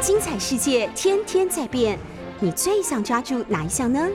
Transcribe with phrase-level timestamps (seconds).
[0.00, 1.98] 精彩世界天天在变，
[2.38, 4.08] 你最想抓住哪一项呢？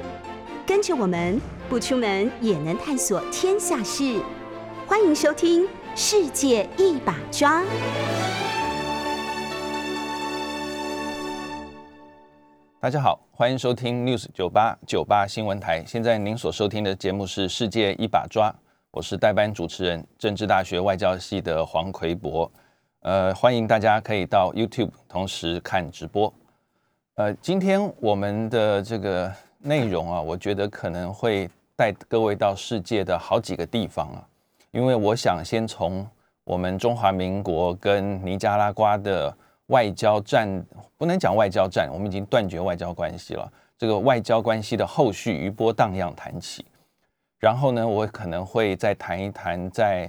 [0.65, 4.19] 跟着我们不出门也能探索天下事，
[4.87, 5.61] 欢迎收听
[5.95, 7.61] 《世界一把抓》。
[12.79, 15.83] 大家好，欢迎收听 News 九八九八新闻台。
[15.85, 18.49] 现在您所收听的节目是《世界一把抓》，
[18.89, 22.51] 我是代班主持人，政治大学外交系的黄奎博。
[23.05, 26.33] 呃，欢迎大家可以到 YouTube 同时看直播。
[27.13, 34.27] 呃，今天我们的这个内容啊，我觉得可能会带各位到世界的好几个地方啊，
[34.71, 36.03] 因为我想先从
[36.45, 39.31] 我们中华民国跟尼加拉瓜的。
[39.69, 40.63] 外交战
[40.95, 43.51] 不能讲外交战，我们已经断绝外交关系了。
[43.79, 46.63] 这个外交关系的后续余波荡漾谈起，
[47.39, 50.07] 然后呢，我可能会再谈一谈在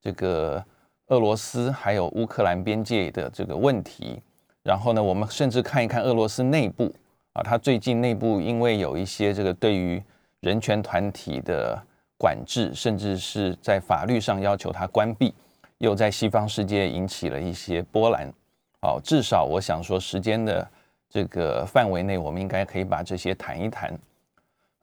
[0.00, 0.64] 这个
[1.08, 4.22] 俄罗斯还有乌克兰边界的这个问题。
[4.62, 6.94] 然后呢，我们甚至看一看俄罗斯内部
[7.34, 10.02] 啊，它最近内部因为有一些这个对于
[10.40, 11.78] 人权团体的
[12.16, 15.34] 管制，甚至是在法律上要求它关闭，
[15.78, 18.32] 又在西方世界引起了一些波澜。
[18.80, 20.66] 好，至少我想说，时间的
[21.10, 23.98] 这个范围内，我们应该可以把这些谈一谈。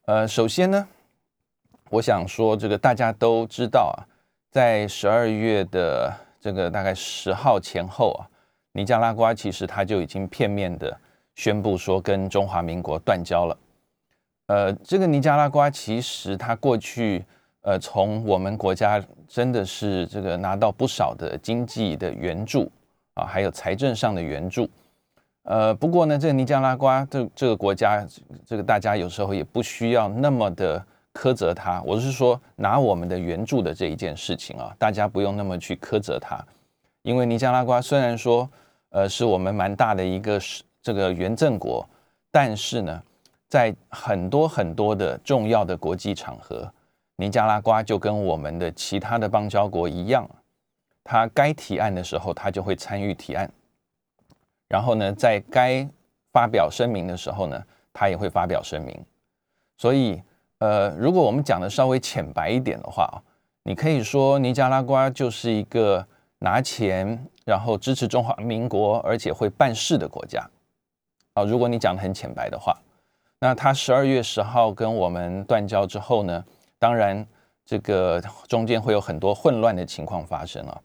[0.04, 0.88] 呃，首先呢，
[1.90, 3.98] 我想说，这个大家都知道啊，
[4.52, 8.28] 在十二月的这个大概十号前后啊，
[8.72, 10.94] 尼加拉瓜其实他就已经片面的
[11.34, 13.58] 宣布说跟中华民国断交了。
[14.48, 17.24] 呃，这个尼加拉瓜其实他过去
[17.62, 22.70] 呃从我们国家真的是这个拿到不少的经济的援助。
[23.14, 24.66] 啊，还有财政上的援助，
[25.42, 28.06] 呃，不过呢，这个尼加拉瓜这这个国家，
[28.46, 30.82] 这个大家有时候也不需要那么的
[31.14, 31.82] 苛责他。
[31.82, 36.44] 我是说，拿我们的援助的这一件事情啊，大家不用那么去苛责他，
[37.02, 38.48] 因为尼加拉瓜虽然说，
[38.90, 41.88] 呃，是我们蛮大的一个是这个援赠国，
[42.30, 43.02] 但是呢，
[43.48, 46.72] 在很多很多的重要的国际场合，
[47.16, 50.28] 尼加拉瓜就跟我们的其他的邦交国一样。
[51.04, 53.50] 他该提案的时候，他就会参与提案。
[54.68, 55.86] 然后呢，在该
[56.32, 59.04] 发表声明的时候呢，他也会发表声明。
[59.76, 60.22] 所以，
[60.62, 63.18] 呃，如果我们讲的稍微浅白一点的话啊
[63.64, 66.06] 你可以说尼加拉瓜就是一个
[66.38, 70.48] 拿钱然后支持中华民国，而且会办事的国家。
[71.34, 72.78] 啊，如果你讲的很浅白的话，
[73.40, 76.44] 那他十二月十号跟我们断交之后呢，
[76.78, 77.26] 当然
[77.66, 80.80] 这个中间会有很多混乱的情况发生啊。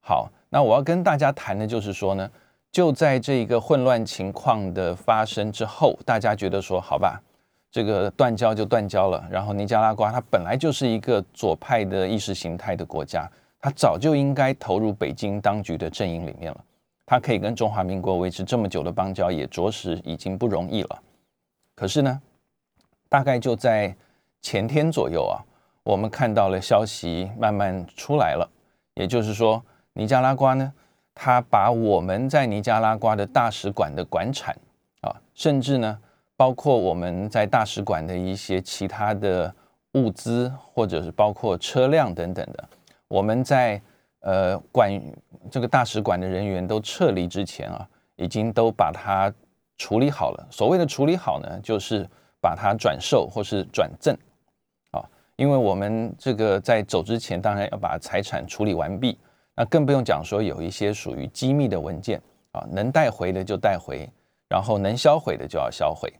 [0.00, 2.30] 好，那我要跟大家谈的就是说呢，
[2.72, 7.20] 就在这一个混乱情况的发生之后，大家觉得说，好吧，
[7.70, 9.26] 这个断交就断交了。
[9.30, 13.28] 然后尼加拉瓜它本来就是一个左派的意识形态的国家，
[13.60, 16.64] 它早就应该投入北京当局的阵营里面了。
[17.06, 21.02] 它可以跟中华民国维持这么久的邦交，也着实已经不容易了。
[21.74, 22.20] 可是呢，
[23.08, 23.94] 大概就在
[24.42, 25.42] 前天左右啊，
[25.82, 28.48] 我们看到了消息慢慢出来了，
[28.94, 29.62] 也就是说。
[29.92, 30.72] 尼加拉瓜呢，
[31.16, 34.56] 他把我们在尼加拉瓜的大使馆的馆产
[35.00, 35.98] 啊，甚至呢，
[36.40, 39.54] 包括我们在大使馆的一些其他的
[39.92, 42.66] 物资，或者是包括车辆等等的，
[43.08, 43.78] 我们在
[44.20, 44.90] 呃管
[45.50, 47.86] 这个大使馆的人员都撤离之前啊，
[48.16, 49.30] 已经都把它
[49.76, 50.48] 处理好了。
[50.50, 52.08] 所谓的处理好呢，就是
[52.40, 54.16] 把它转售或是转赠
[54.92, 55.04] 啊，
[55.36, 59.18] 因为我们这个在走之前，当然要把财产处理完毕。
[59.54, 62.18] 那更不用讲说有一些属于机密的文件
[62.52, 64.08] 啊，能带回的就带回，
[64.48, 66.10] 然后能销毁的就要销毁。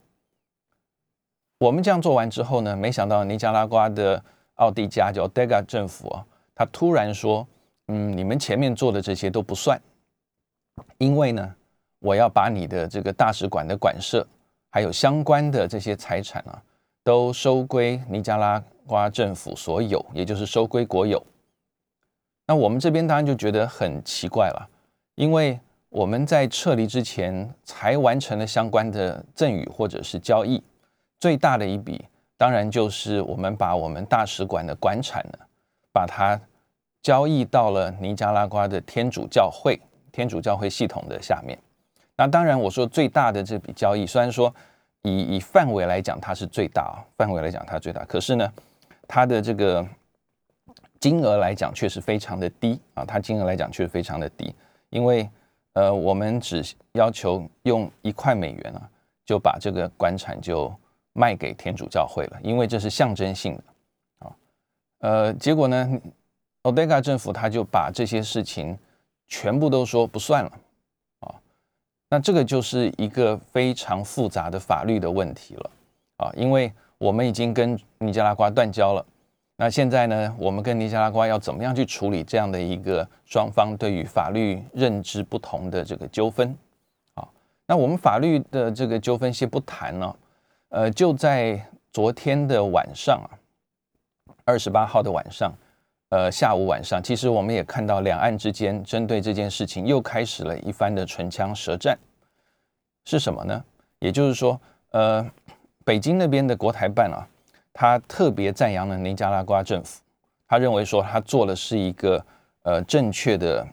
[1.60, 4.22] 我们这样做完之后呢，没想到尼加拉瓜的
[4.54, 7.46] 奥地加叫 Dega 政府啊，他突然说
[7.88, 9.78] ：“嗯，你们前面做的这些都不算，
[10.96, 11.54] 因为呢，
[11.98, 14.26] 我要把你的这个大使馆的馆舍
[14.70, 16.62] 还有相关的这些财产啊，
[17.04, 21.22] 都收归尼加拉瓜政府所有，也就是收归国有。”
[22.48, 24.66] 那我们这边当然就觉得很奇怪了，
[25.14, 25.60] 因为
[25.90, 30.62] 我们在撤离之前才完成了相关的赠与或者是交易，
[31.20, 32.04] 最大的一笔
[32.36, 35.38] 当然就是我们把我们大使馆的馆产呢，
[35.92, 36.40] 把它
[37.02, 39.78] 交易到了尼加拉瓜的天主教会
[40.10, 41.58] 天主教会系统的下面。
[42.16, 44.52] 那当然我说最大的这笔交易，虽然说
[45.02, 48.52] 以以范围来讲它是最大啊，范围来讲它最大，可是呢，
[49.06, 49.86] 它的这个。
[51.00, 54.54] 金额来讲确实非常的低啊，它金额来讲确实非常的低，
[54.90, 55.26] 因为
[55.72, 56.62] 呃，我们只
[56.92, 58.86] 要求用一块美元啊，
[59.24, 60.70] 就把这个官产就
[61.12, 63.64] 卖给天主教会了，因为这是象征性的
[64.20, 64.36] 啊。
[64.98, 66.00] 呃，结果呢
[66.62, 68.78] ，Odega 政府他就把这些事情
[69.28, 70.52] 全部都说不算了
[71.20, 71.34] 啊。
[72.08, 75.70] 那这个就是一个非常复杂的法律的问题了
[76.18, 79.04] 啊，因为我们已经跟尼加拉瓜断交了。
[79.56, 86.56] 那现在呢，我们跟尼加拉瓜要怎么样去处理这样的一个双方对于法律认知不同的这个纠纷？
[87.14, 87.28] 啊，
[87.66, 90.16] 那我们法律的这个纠纷先不谈呢，
[90.70, 93.30] 呃，就在昨天的晚上啊，
[94.44, 95.52] 二十八号的晚上，
[96.10, 101.98] 呃，下午晚上，其实我们也看到两岸之间针对这件事情又开始了一番的唇枪舌战，
[103.04, 103.64] 是什么呢？
[103.98, 104.60] 也就是说，
[104.92, 105.28] 呃，
[105.84, 107.26] 北京那边的国台办啊。
[107.72, 110.02] 他特别赞扬了尼加拉瓜政府，
[110.48, 112.22] 他认为说他做的是一个
[112.62, 113.66] 呃正确的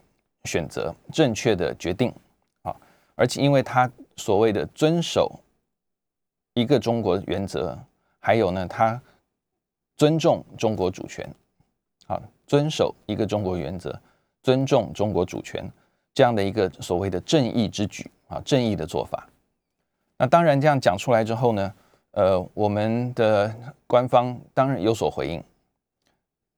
[0.44, 2.14] 选择，正确的决定
[2.62, 2.74] 啊，
[3.16, 5.38] 而且因为他所谓的遵守
[6.58, 7.78] 一个中国原则，
[8.20, 9.00] 还有呢，他
[9.96, 11.30] 尊重中国主权，
[12.08, 13.96] 啊，遵守一个中国原则，
[14.42, 15.72] 尊重中国主权
[16.16, 19.30] 这样的一个所谓的正义之举啊，正义的做法。
[20.18, 21.72] 那当然这样讲出来之后呢？
[22.12, 23.54] 呃，我们的
[23.86, 25.44] 官方当然有所回应。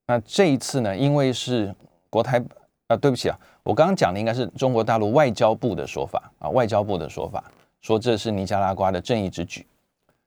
[0.07, 1.75] 那这一次呢，因为是
[2.10, 2.42] 国台
[2.88, 7.44] 啊，对不起啊，我刚刚讲的应该是中国大陆外交部的说法啊，外交部的说法
[7.81, 9.68] 说这是尼加拉瓜的正义之举。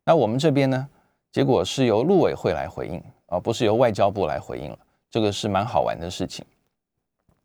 [0.05, 0.89] 那我们这边呢，
[1.31, 4.79] 结果是由陆委会来回应啊，不是由外交部来回应了，
[5.11, 6.45] 这个是蛮好玩的事情。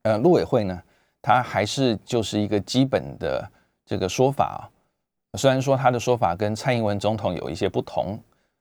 [0.04, 0.82] 呃，陆委会呢，
[1.22, 3.48] 它还是就是一个基本的
[3.86, 5.38] 这个说法啊。
[5.38, 8.18] 虽然说他的说法跟蔡英文总统有一些不同，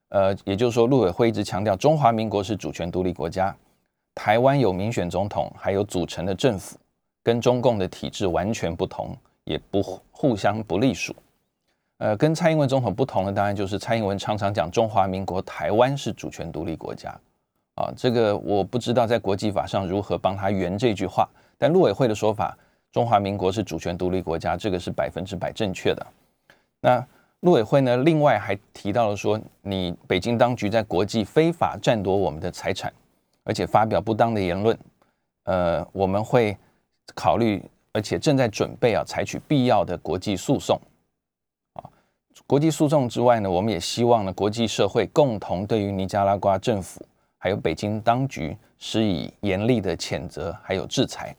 [0.09, 3.57] 呃，也就是说，陆委会一直强调中华民国是主权独立国家，
[4.15, 6.77] 台湾有民选总统，还有组成的政府，
[7.23, 11.15] 跟中共的体制完全不同，也不互相不隶属。
[11.99, 17.11] 呃，跟蔡英文总统不同的，当然就是蔡英文常常讲中华民国台湾是主权独立国家，
[17.77, 21.27] 啊，这个我不知道在国际法上如何帮他圆这句话，
[21.57, 22.57] 但陆委会的说法，
[22.93, 26.07] 中华民国是主权独立国家，这个是百分之百正确的。
[26.81, 27.07] 那
[27.41, 27.97] 陆委会呢？
[27.99, 32.93] 另外还提到了说，你北京当局在国际非法占夺我们的财产，
[33.45, 34.77] 而且发表不当的言论，
[35.45, 36.57] 呃，我们会
[37.15, 40.79] 考虑，而且正在准备啊，采取必要的国际诉讼。
[42.47, 47.01] 国际诉讼之外呢，我们也希望呢，国际社会共同对于尼加拉瓜政府
[47.39, 51.35] 还有北京当局施以严厉的谴责，还有制裁。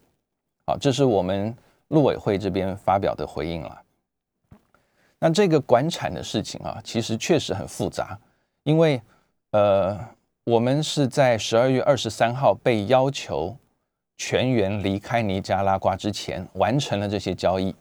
[0.65, 1.55] 好，这是我们
[1.89, 3.81] 陆委会这边发表的回应了。
[5.19, 8.19] 那这个管产的事情啊，其实确实很复杂，
[8.63, 9.01] 因为
[9.51, 9.97] 呃，
[10.43, 13.55] 我们是在十二月二十三号被要求
[14.17, 17.73] 全员离开尼加拉瓜之前完成了这些交易，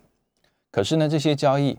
[0.71, 1.77] 可是呢，这些交易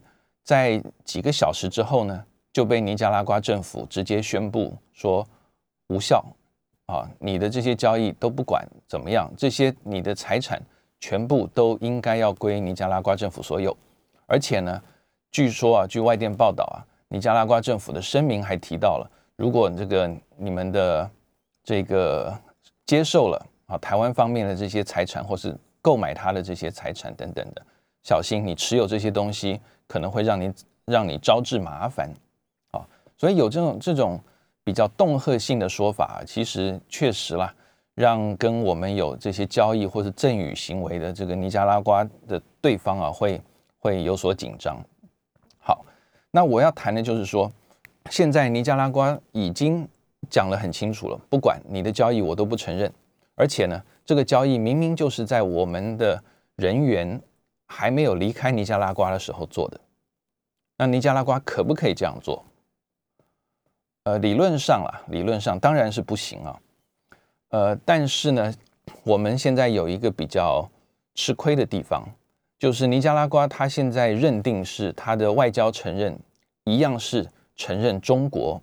[0.47, 2.23] 在几个小时之后呢，
[2.53, 5.27] 就被尼加拉瓜政府直接宣布说
[5.89, 6.25] 无效
[6.85, 10.61] 啊，你的这些交易都不管怎么样，这些你的财产
[11.01, 13.75] 全部都应该要归尼加拉瓜政府所有，
[14.25, 14.81] 而且呢。
[15.29, 16.79] 据说啊，据外电报道啊，
[17.09, 21.11] 尼加拉瓜政府的声明还提到了，如果这个你们的
[21.65, 22.33] 这个
[22.85, 27.61] 接受了啊，台湾方面的这些财产，或是购买他的这些财产等等的，
[28.03, 30.53] 小心你持有这些东西可能会让你
[30.85, 32.13] 让你招致麻烦
[32.71, 32.85] 啊。
[33.17, 34.19] 所以有这种这种
[34.63, 37.53] 比较恫吓性的说法，其实确实啦，
[37.95, 43.41] 让跟我们有这些交易或是赠与行为的这个尼加拉瓜的对方啊，会
[43.79, 44.77] 会有所紧张。
[45.57, 45.85] 好，
[46.31, 47.51] 那我要谈的就是说，
[48.09, 49.87] 现在尼加拉瓜已经
[50.29, 52.91] 讲得很清楚了，不管你的交易我都不承认，
[53.35, 56.21] 而且呢，这个交易明明就是在我们的
[56.57, 57.19] 人员
[57.67, 59.79] 还没有离开尼加拉瓜的时候做的，
[60.77, 62.43] 那尼加拉瓜可不可以这样做？
[64.03, 66.59] 呃，理论上啊，理论上当然是不行啊，
[67.49, 68.53] 呃，但是呢，
[69.03, 70.67] 我们现在有一个比较
[71.13, 72.03] 吃亏的地方。
[72.59, 76.17] 就是尼加拉瓜，他现在认定是他的外交承认
[76.63, 77.23] 一样是
[77.55, 78.59] 承认中国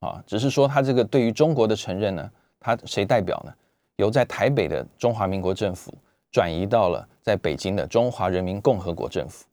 [0.00, 3.52] 啊，只是说他这个对于中国的承认呢，他谁代表呢？
[3.96, 5.92] 由在台北的中华民国政府
[6.30, 9.44] 转移到了在北京的中华人民共和国政府，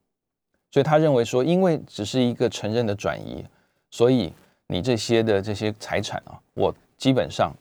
[0.69, 3.43] 所以他认为说，因为只是一个承认的转移，
[3.89, 4.31] 所以
[4.67, 7.51] 你这些的这些财产啊，我基本上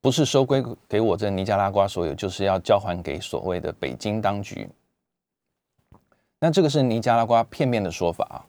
[0.00, 4.66] 不是收归给我这尼加拉瓜所有，就是要交还给所谓的北京当局。
[6.40, 8.40] 那这个是尼加拉瓜片面的说法啊。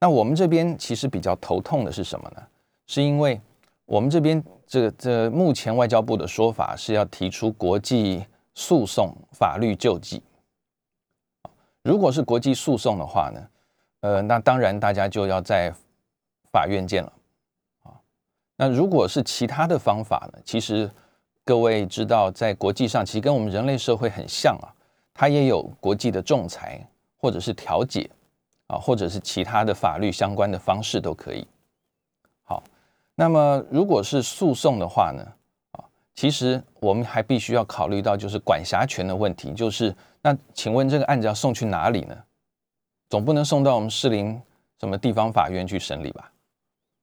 [0.00, 2.42] 那我们这边其实比较头痛的是什么呢？
[2.88, 3.40] 是因为
[3.86, 8.24] 我们这边这这目前外交部的说法是要提出国际
[8.54, 10.22] 诉讼法律救济。
[11.82, 13.48] 如果是国际诉讼的话呢，
[14.00, 15.72] 呃，那当然大家就要在
[16.50, 17.12] 法院见了
[17.82, 17.92] 啊。
[18.56, 20.38] 那如果是其他的方法呢？
[20.44, 20.90] 其实
[21.44, 24.72] 各位知道，在国际上其实跟我们人类社会很像啊，
[25.12, 26.86] 它也有国际的仲裁。
[27.16, 28.10] 或者是调解
[28.66, 31.46] 啊，或者是其他的法律相关的方式都可以。
[32.42, 32.62] 好，
[33.14, 35.26] 那么如果是诉讼的话呢，
[36.14, 42.16] 其实我们还必须要考虑到就是管辖权的问题，就是那请问这个案子要送去哪里呢？
[43.10, 44.40] 总不能送到我们士林
[44.80, 46.32] 什么地方法院去审理吧？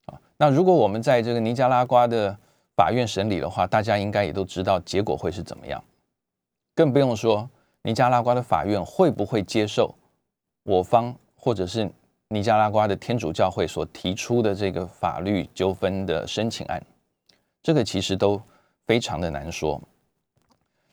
[0.06, 2.36] 啊，那如果我们在这个尼加拉瓜的
[2.76, 5.84] 法院审理的话，大家应该也都知道结果会是怎么样，
[6.74, 7.50] 更不用说
[7.84, 9.94] 尼加拉瓜的法院会不会接受
[10.64, 11.90] 我方或者是
[12.30, 16.82] 尼加拉瓜的天主教会所提出的这个法律纠纷的申请案，
[17.62, 18.42] 这个其实都
[18.92, 19.82] 非常的难说。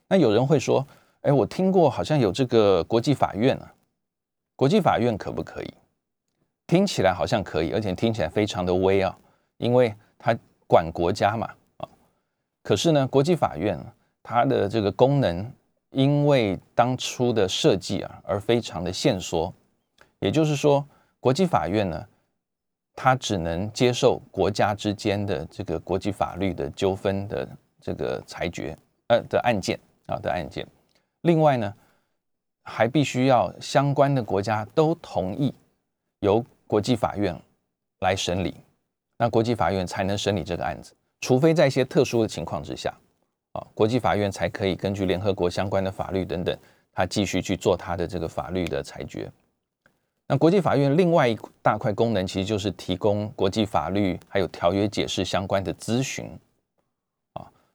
[0.07, 0.87] 那有人会说，
[1.23, 3.75] 哎，我听过好像有这个国际法院啊。
[4.55, 5.75] 国际法院可不可以？
[6.69, 9.19] 听起来好像可以，而且听起来非常的威啊，
[9.57, 10.33] 因为它
[10.69, 11.88] 管国家嘛啊。
[12.62, 13.76] 可是呢，国际法院
[14.23, 15.52] 它的这个功能，
[15.90, 19.52] 因为当初的设计啊，而非常的限缩。
[20.21, 20.87] 也就是说，
[21.19, 22.07] 国际法院呢，
[22.95, 27.49] 它只能接受国家之间的这个国际法律的纠纷的
[27.81, 28.77] 这个裁决
[29.09, 30.67] 呃的案件啊的案件。
[31.23, 31.75] 另外呢。
[32.71, 35.55] 还必须要相关的国家都同意，
[36.21, 37.35] 由国际法院
[38.01, 38.55] 来审理，
[39.17, 40.95] 那国际法院才能审理这个案子。
[41.23, 42.95] 除非在一些特殊的情况之下，
[43.53, 46.55] 啊，国际法院才可以根据联合国相关的法律等等，
[46.93, 49.33] 他继续去做他的这个法律的裁决。
[50.27, 56.39] 那国际法院另外一大块功能，其实就是提供国际法律还有条约解释相关的咨询，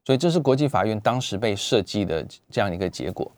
[0.06, 3.32] 所以这是国际法院当时被设计的这样一个结果。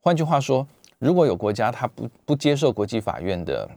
[0.00, 0.66] 换句话说，
[0.98, 3.68] 如果有国家它不不接受国际法院的，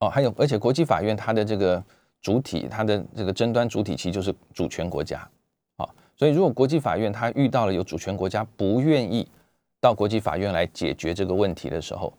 [0.00, 1.82] 哦，还有而且国际法院它的这个
[2.20, 5.26] 主体，它的这个争端主体其实就是主权国家，
[5.76, 9.26] 啊，所以如果国际法院它遇到了有主权国家不愿意
[9.80, 12.12] 到国际法院来解决这个问题的时候，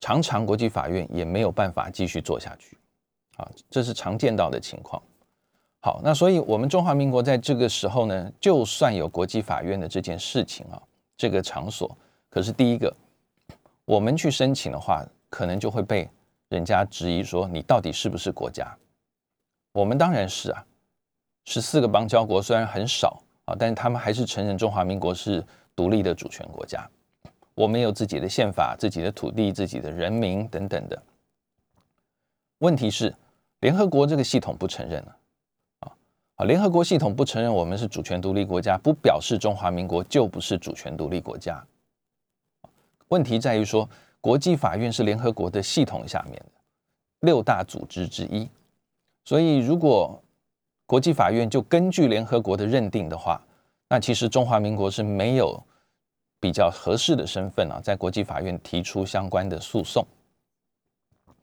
[0.00, 2.76] 常常国际法院也没有办法继续做下去，
[3.36, 5.00] 啊，这是常见到的情况。
[5.80, 10.82] 好，那所以我们中华民国在这个时候呢，就算有国际法院的这件事情啊，
[11.16, 11.96] 这个场所。
[12.28, 12.94] 可是第一个，
[13.84, 16.08] 我们去申请的话，可能就会被
[16.48, 18.76] 人家质疑说你到底是不是国家？
[19.72, 20.66] 我们当然是啊，
[21.44, 25.44] 十四个邦交国虽然很少啊，但是他们还是承认中华民国是
[25.76, 26.88] 独立的主权国家。
[27.54, 31.00] 我们有自己的宪法、自己的土地、自己的人民等等的。
[32.58, 33.14] 问题是，
[33.60, 35.17] 联合国这个系统不承认了啊
[36.38, 36.46] 啊！
[36.46, 41.64] 联合国系统不承认我们是主权独立国家，不表示中华民国就不是主权独立国家。
[43.08, 43.88] 问题在于说，
[44.20, 46.52] 国际法院是联合国的系统下面的
[47.20, 48.48] 六大组织之一，
[49.24, 50.22] 所以如果
[50.86, 53.44] 国际法院就根据联合国的认定的话，
[53.88, 55.60] 那其实中华民国是没有
[56.38, 60.06] 比较合适的身份啊，在国际法院提出相关的诉讼，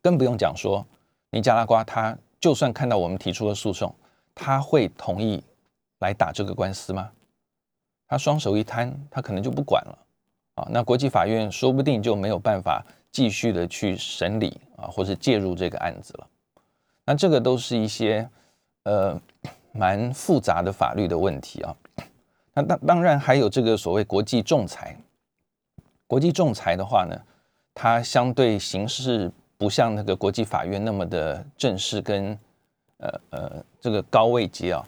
[0.01, 0.85] 更不用讲说
[1.31, 3.93] 尼加拉瓜，他就算看到我们提出了诉讼，
[4.35, 5.43] 他会同意
[5.99, 7.09] 来打这个官司吗？
[8.07, 9.97] 他双手一摊，他可能就不管了。
[10.55, 16.27] 啊，那国际法院说不定就没有办法继续的去审理啊，或者介入这个案子了。
[17.05, 18.29] 那这个都是一些
[18.83, 19.19] 呃
[19.73, 21.75] 蛮复杂的法律的问题啊。
[22.53, 24.97] 那当当然还有这个所谓国际仲裁。
[26.07, 27.19] 国际仲裁的话呢，
[27.73, 32.37] 它相对形式不像那个国际法院那么的正式跟
[33.05, 34.85] 呃呃这个高位阶啊。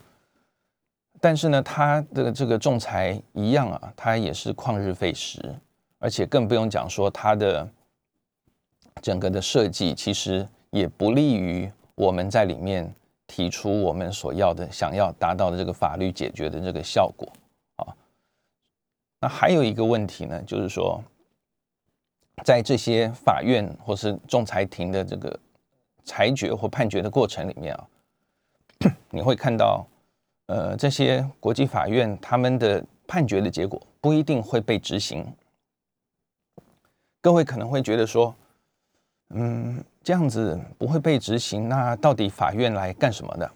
[1.20, 5.42] 但是呢，它的这个仲裁一样啊，它也是旷日费时，
[5.98, 7.68] 而且更不用讲说它的
[9.02, 12.94] 整个的设计，其实也不利于我们在里面
[13.26, 17.28] 提出我们所要的、想要达到的这个法律解决的这个效果
[17.78, 17.96] 啊。
[19.20, 21.04] 那还有一个问题呢，就是说，
[22.44, 25.40] 在这些法院或是仲裁庭的这个
[26.06, 27.88] 裁决或判决的过程里面啊，
[29.10, 29.88] 你会看到。
[30.50, 35.28] 呃，这些国际法院他们的判决的结果不一定会被执行。
[37.20, 38.34] 各位可能会觉得说，
[39.32, 43.52] 嗯，这样子不会被执行，那到底法院来干什么的？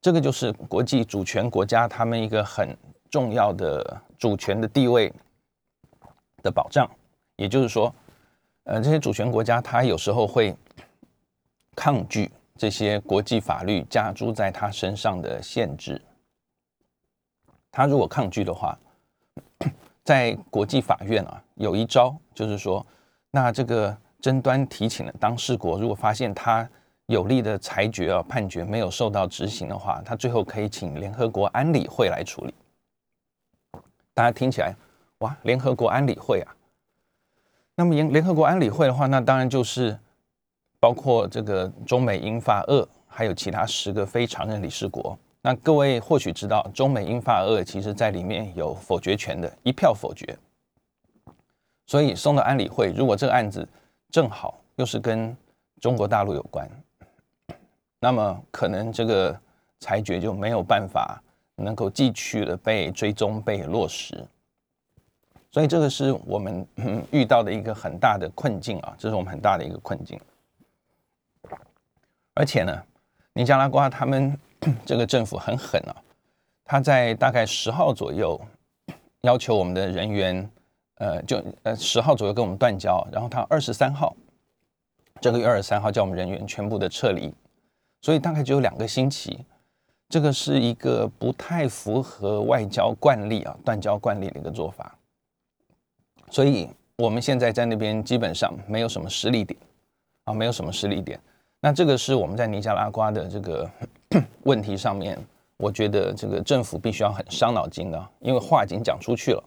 [0.00, 2.76] 这个就是国际主权国家他们一个很
[3.08, 5.12] 重要的主权的地位
[6.42, 6.90] 的保障。
[7.36, 7.94] 也就是说，
[8.64, 10.52] 呃，这些主权国家他有时候会
[11.76, 12.28] 抗拒。
[12.56, 16.00] 这些国际法律加诸在他身上的限制，
[17.72, 18.78] 他如果抗拒的话，
[20.04, 22.86] 在国际法院啊，有一招就是说，
[23.30, 26.68] 那这个争端提请的当事国，如果发现他
[27.06, 32.54] 有利的裁决啊判决没有受到执行的话，他最后可以请联合国安理会来处理。
[34.14, 34.76] 大家听起来，
[35.18, 36.54] 哇，联合国安理会啊，
[37.74, 39.98] 那么联联合国安理会的话，那当然就是
[40.84, 45.18] 包括这个中美英法俄，还有其他十个非常任理事国。
[45.40, 50.36] 那各位或许知道，中美英法俄其实在里面有否决权的，一票否决。
[51.86, 53.66] 所以送到安理会，如果这个案子
[54.10, 55.34] 正好又是跟
[55.80, 56.68] 中国大陆有关，
[57.98, 59.34] 那么可能这个
[59.80, 61.18] 裁决就没有办法
[61.56, 64.22] 能够继续的被追踪、被落实。
[65.50, 66.66] 所以这个是我们
[67.10, 70.20] 遇到的一个很大的困境啊，这是我们很大的一个困境。
[72.34, 72.82] 而且呢，
[73.32, 74.38] 尼加拉瓜他们
[74.84, 75.96] 这个政府很狠啊，
[76.64, 78.40] 他在大概十号左右
[79.22, 80.50] 要求我们的人员。
[80.98, 84.14] 呃，就呃十号左右跟我们断交，然后他二十三号，
[85.20, 87.34] 这个月二十三号叫我们人员全部的撤离，
[88.00, 89.44] 所以大概只有两个星期，
[90.08, 94.96] 这个是一个不太符合外交惯例啊，断交惯例的一个做法，
[96.30, 99.58] 所以我们现在在那边基本上没有什么实力点
[100.22, 101.20] 啊，没有什么实力点，
[101.64, 103.70] 那这个是我们在尼加拉瓜的这个
[104.44, 105.18] 问题上面，
[105.56, 109.42] 我觉得这个政府必须要很伤脑筋的，因为话已经讲出去了。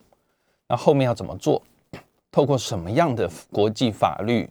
[0.68, 1.62] 那后面要怎么做？
[2.32, 4.50] 透过什么样的国际法律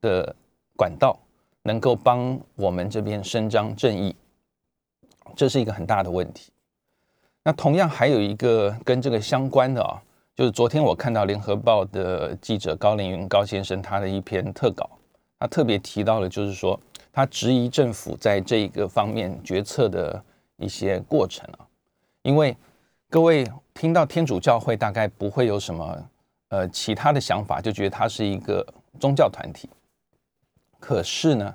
[0.00, 0.32] 的
[0.76, 1.18] 管道，
[1.64, 4.14] 能够帮我们这边伸张正义？
[5.34, 6.52] 这是一个很大的问题。
[7.42, 10.00] 那同样还有一个跟这个相关的啊，
[10.36, 14.88] 就是昨天我看到联合报的记者高凌云高先生他的一篇特稿，
[15.40, 16.78] 他特别提到了，就是说
[17.12, 20.22] 他质疑政府在这一个方面决策的
[20.56, 21.66] 一些过程啊，
[22.22, 22.56] 因为。
[23.12, 26.08] 各位听到天主教会，大概不会有什么
[26.50, 28.64] 呃其他的想法，就觉得它是一个
[29.00, 29.68] 宗教团体。
[30.78, 31.52] 可是呢，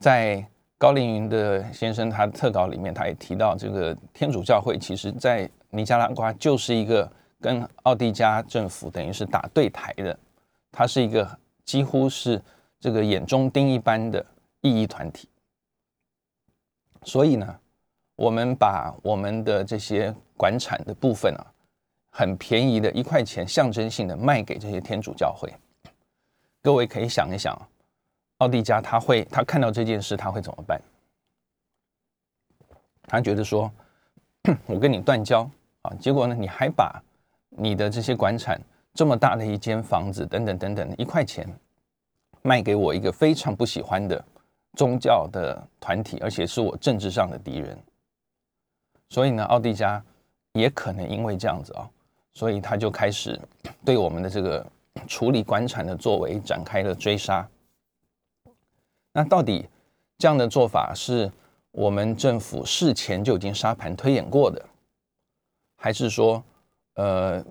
[0.00, 0.42] 在
[0.78, 7.06] 高凌云的先生他的特稿里面，他也提到，这个天主教会其实在尼加拉瓜就是一个
[7.38, 10.18] 跟奥地加政府等于是打对台的，
[10.70, 12.40] 它是一个几乎是
[12.80, 14.24] 这个眼中钉一般的
[14.62, 15.28] 异议团体。
[17.02, 17.58] 所以呢。
[18.14, 21.46] 我们把我们的这些管产的部分啊，
[22.10, 25.52] 很便宜的一块钱，象征性的卖给这些天主教会。
[26.60, 27.58] 各位可以想一想，
[28.36, 30.80] 奥地加他会他看到这件事他会怎么办？
[33.08, 33.72] 他觉得说，
[34.66, 37.02] 我跟你断交啊，结果呢，你还把
[37.48, 38.60] 你的这些管产
[38.94, 41.48] 这么大的一间房子等等等等一块钱
[42.42, 44.22] 卖给我一个非常不喜欢的
[44.74, 47.78] 宗教的团体，而且是我政治上的敌人。
[49.08, 50.02] 所以呢，奥地加
[50.52, 51.88] 也可能因为这样子啊，
[52.32, 53.38] 所以他就开始
[53.84, 54.66] 对我们的这个
[55.06, 57.46] 处理官产的作为展开了追杀。
[59.12, 59.68] 那到底
[60.16, 61.30] 这样的做法是
[61.70, 64.64] 我们政府事前就已经沙盘推演过的，
[65.76, 66.42] 还是说
[66.94, 67.44] 呃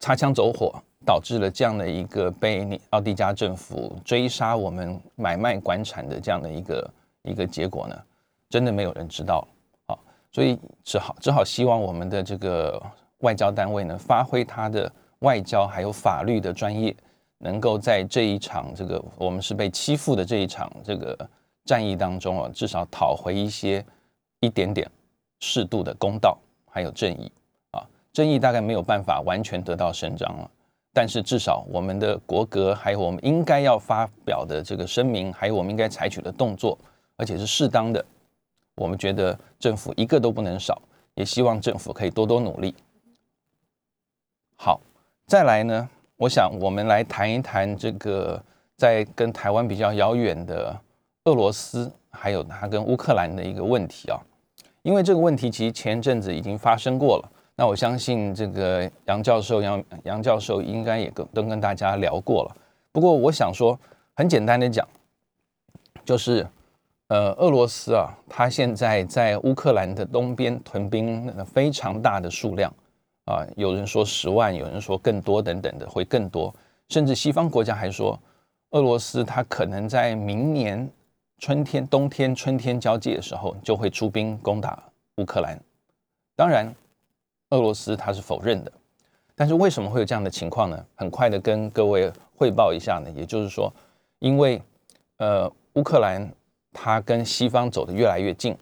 [0.00, 6.90] 擦枪走火导致了这样的一个被你奥地加政府追杀我们买卖官产的这样的一个
[7.22, 8.00] 一个结果呢？
[8.48, 9.44] 真的没有人知道
[9.86, 9.98] 啊。
[10.30, 12.80] 所以只好只好希望我们的这个
[13.22, 16.94] 外交单位呢，发挥他的外交还有法律的专业，
[17.38, 21.28] 能够在这一场这个我们是被欺负的这一场这个
[21.64, 23.84] 战役当中啊，至少讨回一些
[24.38, 24.88] 一点点
[25.40, 26.38] 适度的公道
[26.70, 27.32] 还有正义
[27.72, 27.82] 啊。
[28.12, 30.48] 正义大概没有办法完全得到伸张了，
[30.92, 36.76] 但是至少我们的国格还有我们应该要发表的这个声明，还有我们应该采取的动作，
[37.16, 38.04] 而且是适当的。
[38.74, 40.80] 我们觉得政府一个都不能少，
[41.14, 42.74] 也希望政府可以多多努力。
[44.56, 44.80] 好，
[45.26, 48.42] 再来呢，我想我们来谈一谈这个
[48.76, 50.78] 在跟台湾比较遥远的
[51.24, 54.18] 俄罗斯，还有它跟乌克兰的一个问题啊。
[54.82, 62.56] 因为这个问题其实前阵子已经发生过了，那我相信这个杨教授杨杨教授应该也跟都跟大家聊过了。
[62.90, 63.78] 不过我想说，
[64.14, 64.88] 很简单的讲，
[66.02, 66.46] 就是。
[67.08, 72.72] 呃，俄罗斯啊，它现在在乌克兰的东边屯兵非常大的数量
[73.24, 76.54] 啊，有人说十万，有人说更多等等的会更多，
[76.88, 78.16] 甚至西方国家还说，
[78.70, 80.88] 俄罗斯它可能在明年
[81.38, 84.80] 春天、冬天、春天交界的时候就会出兵攻打
[85.16, 85.60] 乌克兰。
[86.36, 86.72] 当然，
[87.50, 88.72] 俄罗斯它是否认的，
[89.34, 90.86] 但是为什么会有这样的情况呢？
[90.94, 93.72] 很快的跟各位汇报一下呢，也就是说，
[94.18, 94.60] 因为
[95.18, 96.30] 呃，乌克兰。
[96.72, 98.56] 它跟西方走得越来越近，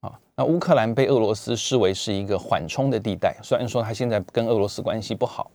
[0.00, 3.36] 啊，那乌克兰被俄罗斯视为是一个缓冲的地带。
[3.40, 5.48] 虽然说它现在跟俄罗斯关系不好，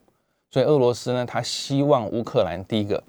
[0.50, 3.04] 所以俄罗斯呢，他希望乌克兰第一个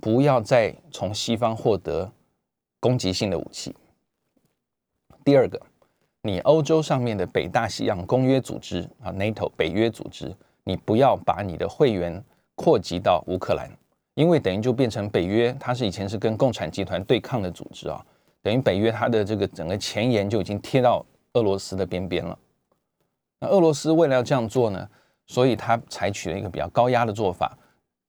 [0.00, 2.10] 不要再从西方获得
[2.80, 3.70] 攻击性的武器；
[5.22, 5.60] 第二个，
[6.26, 13.70] 你欧洲上面的北大西洋公约组织啊，NATO 北约组织，你不要把你的会员扩及到乌克兰，
[14.14, 18.02] 因为等于就变成北约，它是以前是跟共产集团对抗的组织啊，
[18.40, 22.38] 等于北约它的这个整个前沿就已经贴到俄罗斯的边边了。
[23.40, 24.88] 那俄罗斯为了要这样做呢，
[25.26, 27.54] 所以他采取了一个比较高压的做法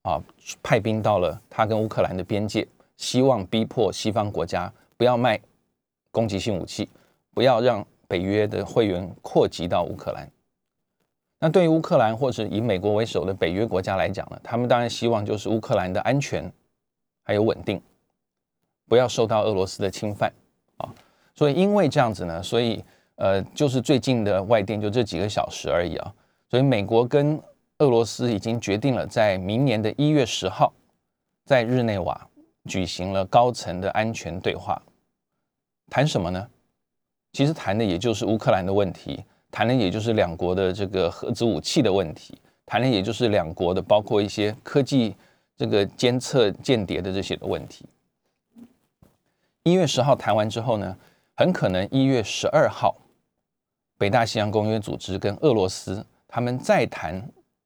[0.03, 0.23] 啊，
[0.63, 5.37] 派兵到了他跟乌克兰的边界，希望逼迫西方国家不要卖
[6.11, 6.87] 攻击性武器，
[7.33, 10.29] 不要让北约的会员扩及到乌克兰。
[11.39, 16.51] 那对于乌克兰或者以美国为首的北约国家来讲呢，他们当然希望就是乌克兰的安全
[17.23, 17.81] 还有稳定，
[18.87, 20.31] 不要受到俄罗斯的侵犯
[20.77, 20.89] 啊。
[21.35, 22.83] 所以因为这样子呢，所以
[23.15, 26.13] 呃，就是最近的外电就这几个小时而已啊。
[26.49, 27.39] 所以美国跟
[27.79, 30.73] 俄罗斯已经决定了，在明年的一月十号，
[31.43, 32.29] 在日内瓦
[32.65, 34.81] 举行了高层的安全对话，
[35.89, 36.47] 谈什么呢？
[37.35, 39.21] 其实谈的也就是乌克兰的问题。
[39.51, 45.13] 谈的也就是两国的这个核子武器的问题，谈的也就是两国的包括一些科技
[45.57, 47.85] 这个监测间谍的这些的问题。
[49.63, 50.97] 一月十号谈完之后呢，
[51.35, 52.95] 很可能一月十二号，
[53.97, 57.21] 北大西洋公约组织跟俄罗斯他们再谈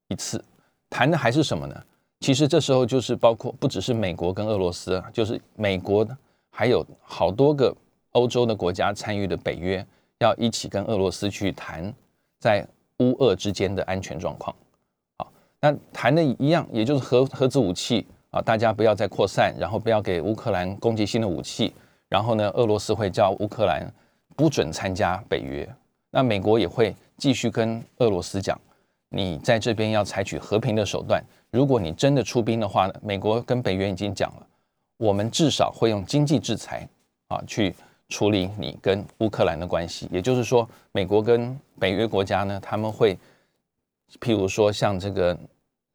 [0.08, 0.44] 一次，
[0.90, 1.84] 谈的还是什么呢？
[2.20, 6.08] 其实这时候就是包括不只是美国跟俄罗斯，就是美国
[6.52, 7.76] 还有好多个
[8.20, 9.86] 欧洲的国家参与的北约。
[10.22, 11.94] 要一起跟俄罗斯去谈
[12.42, 14.54] 在乌俄之间的安全状况，
[15.18, 21.74] 好，那谈的一样，也就是核核子武器啊，大家不要再扩散，然后不要给乌克兰攻击性的武器，
[22.10, 23.90] 然后呢，俄罗斯会叫乌克兰
[24.36, 25.66] 不准参加北约，
[26.12, 28.60] 那美国也会继续跟俄罗斯讲，
[29.08, 34.46] 你在这边要采取和平的手段，如果你真的出兵的话呢，美国跟北约已经讲了，
[34.98, 36.86] 我们至少会用经济制裁
[37.30, 37.74] 啊去。
[38.10, 43.18] 处理你跟乌克兰的关系，也就是说，美国跟北约国家呢，他们会，
[44.20, 45.38] 譬如说像这个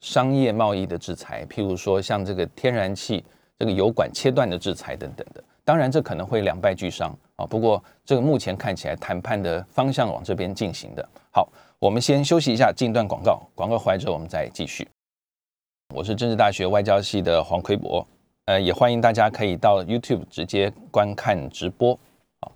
[0.01, 3.25] 商业贸易的制裁，譬如说像这个天然气
[3.59, 5.43] 这个油管切断的制裁等等的。
[5.65, 7.47] 当然，这可能会两败俱伤啊。
[7.47, 11.09] 不过，这个目前看起来谈判的方向往这边进行的。
[11.33, 11.49] 好，
[11.79, 14.87] 我们先休息一下，进段广告，广告回来之后我们再继续。
[15.95, 18.07] 我是政治大学外交系的黄奎博。
[18.47, 21.99] 呃，也欢迎大家可以到 YouTube 直接观看直播。
[22.41, 22.53] 啊，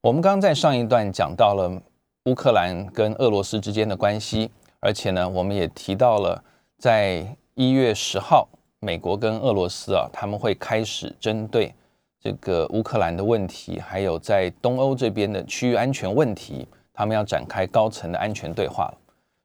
[0.00, 1.80] 我们刚在上一段讲到了
[2.24, 6.42] 乌克兰跟俄罗斯之间的关系，而且呢，我们也提到了
[6.76, 8.48] 在一月十号，
[8.80, 11.72] 美国跟俄罗斯啊，他们会开始针对
[12.18, 18.98] 这个乌克兰的问题，还有在东欧这边的区域安全问题，他们要展开高层的安全对话了。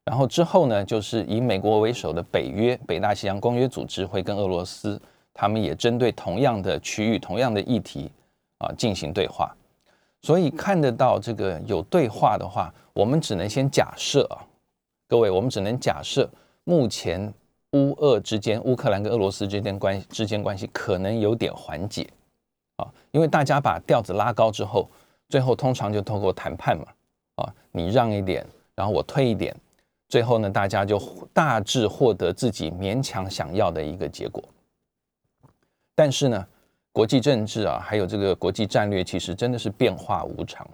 [0.06, 5.00] 然后之后呢，就是以美国为首的北约北大西洋公约组织会跟俄罗斯。
[5.40, 8.12] 他们也针对同样的区域、同样的议题
[8.58, 9.56] 啊进行对话，
[10.24, 14.42] 所以看得到这个有对话的话，我们只能先假设啊，
[15.08, 16.28] 各位，我们只能假设
[16.64, 17.32] 目前
[17.74, 22.10] 乌俄之间、乌克兰跟俄罗斯之间关之间关系可能有点缓解
[22.78, 24.90] 啊，因为大家把调子拉高之后，
[25.30, 26.86] 最后通常就透过谈判嘛
[27.36, 29.56] 啊，你让一点，然后我退一点，
[30.10, 31.00] 最后呢，大家就
[31.32, 34.44] 大致获得自己勉强想要的一个结果。
[36.00, 36.48] 但是呢，
[36.92, 40.70] 国际政治啊，还有这个国际战略，其实真的是变化无常。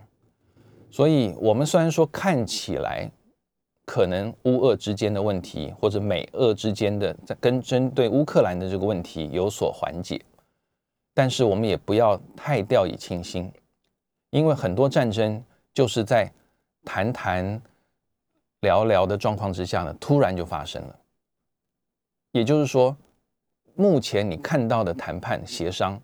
[0.91, 3.09] 所以，我们虽然说看起来
[3.85, 10.21] 可能乌俄之间的问题，或者美俄之间的在跟针对乌克兰的这个问题有所缓解，
[11.13, 13.49] 但是我们也不要太掉以轻心，
[14.31, 15.41] 因为很多战争
[15.73, 16.29] 就是在
[16.83, 17.61] 谈谈
[18.59, 20.99] 聊聊的状况之下呢，突然就发生了。
[22.33, 22.93] 也就是说。
[23.75, 25.99] 目前你看到的谈判协商，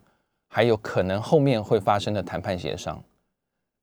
[0.48, 3.02] 还有可能后面会发生的谈判协商，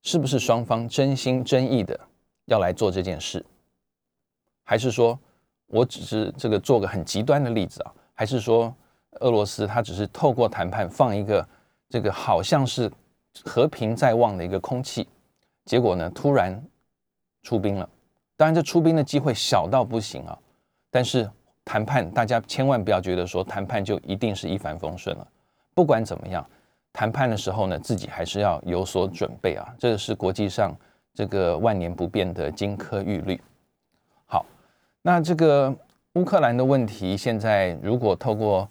[0.04, 1.98] 是不是双方真心真意的
[2.46, 3.46] 要来做这件事？
[4.64, 5.18] 还是说
[5.68, 7.94] 我只是这个做个很极端的例子啊？
[8.14, 8.76] 还是说
[9.22, 11.48] 俄罗斯他只是透过谈判放一个
[11.90, 12.92] 这个好像是
[13.46, 15.08] 和平在望的一个空气，
[15.64, 16.62] 结果呢突然
[17.44, 17.90] 出兵了？
[18.36, 20.38] 当然这出兵的机会小到不行啊，
[20.92, 21.30] 但是。
[21.68, 25.28] 谈判，大家千万不要觉得说谈判就一定是一帆风顺了。
[25.74, 26.50] 不管怎么样，
[26.94, 29.68] 谈判的时候呢，自己还是要有所准备啊。
[29.78, 30.74] 这个是国际上
[31.14, 33.38] 这个万年不变的金科玉律。
[34.26, 34.46] 好，
[35.02, 35.76] 那这个
[36.14, 38.66] 乌克兰的问题，现在如果透过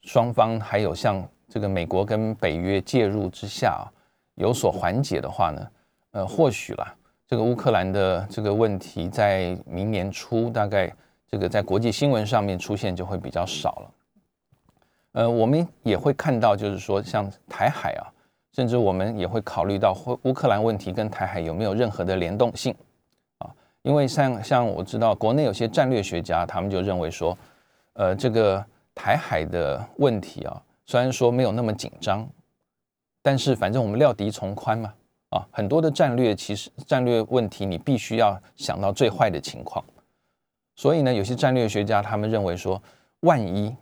[0.00, 3.86] 双方还有像这个美国跟北约介入之下
[4.36, 5.68] 有所缓解的话呢，
[6.12, 6.94] 呃，或许啦，
[7.28, 10.90] 这个乌克兰的这个问题在明年初大概。
[11.30, 13.94] 这个在国际新闻上面出现就会比较少了，
[15.12, 18.10] 呃，我们也会看到，就是说像台海啊，
[18.52, 22.74] 甚至我们也会考虑到乌乌克兰问题跟台海有没有任何的联动性
[23.38, 23.48] 啊？
[23.82, 27.38] 因为像像我知道国内有些战略学家，他们就认为说，
[27.92, 32.28] 呃，这个台海的问题啊，虽然说没有那么紧张，
[33.22, 34.92] 但是反正我们料敌从宽嘛，
[35.28, 39.84] 啊，很多的战略其实战略问题你必须要想到最坏的情况。
[40.80, 42.82] 所以呢，有些战略学家他们认为说，
[43.20, 43.76] 万一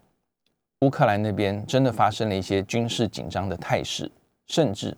[0.81, 4.11] 乌克兰那边真的发生了一些军事紧张的态势，
[4.49, 4.97] 甚至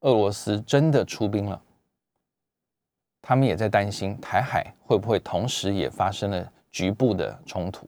[0.00, 1.60] 俄罗斯真的出兵了，
[3.20, 7.86] 他们也在担心台海会不会同时也发生了局部的冲突。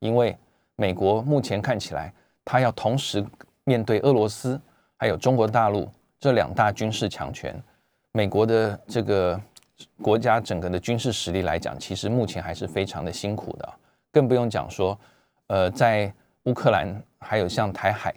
[0.00, 0.36] 因为
[0.76, 2.12] 美国目前看起来，
[2.44, 3.24] 他要同时
[3.64, 4.60] 面对俄罗斯
[4.98, 7.58] 还有中国大陆这两大军事强权，
[8.12, 9.40] 美国的这个
[10.02, 13.68] 国家整个的军事实力来讲，其实目前还是非常的辛苦的，
[14.12, 14.98] 更不用讲说，
[15.46, 16.12] 呃，在
[16.44, 18.14] 乌克兰还有像台海，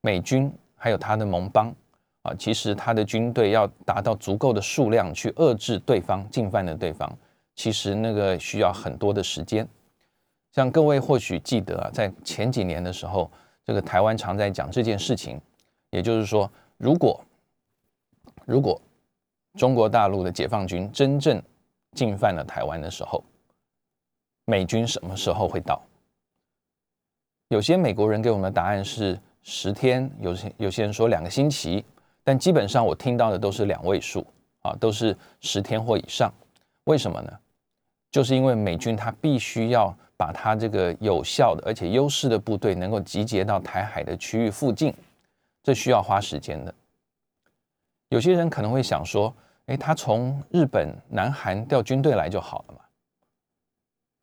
[0.00, 1.74] 美军还有他的盟邦
[2.22, 7.10] 啊，其实他的军队要达到足够的数量去遏制对方进犯的对方，
[7.54, 9.66] 其实那个需要很多的时间。
[10.52, 13.30] 像各位或许记得啊，在前几年的时候，
[13.64, 15.40] 这个台湾常在讲这件事情，
[15.90, 17.20] 也就是说，如果
[18.46, 18.80] 如果
[19.56, 21.42] 中国大陆的解放军真正
[21.92, 23.24] 进犯了台湾的时候，
[24.44, 25.82] 美军什么时候会到？
[27.48, 31.84] 有些美国人给我们的答案是十天，有些有些人说两个星期，
[32.22, 34.26] 但基本上我听到的都是两位数
[34.62, 36.32] 啊，都是十天或以上。
[36.84, 37.32] 为什么呢？
[38.10, 39.96] 就是因为美军他必须要。
[40.18, 44.94] 把他这个有效的而且优势的部队能够集结到台海的区域附近，
[45.62, 46.74] 这需要花时间的。
[48.16, 49.30] 有些人可能会想说
[49.68, 52.80] ：“哎，他从日本、南韩调军队来就好了嘛。”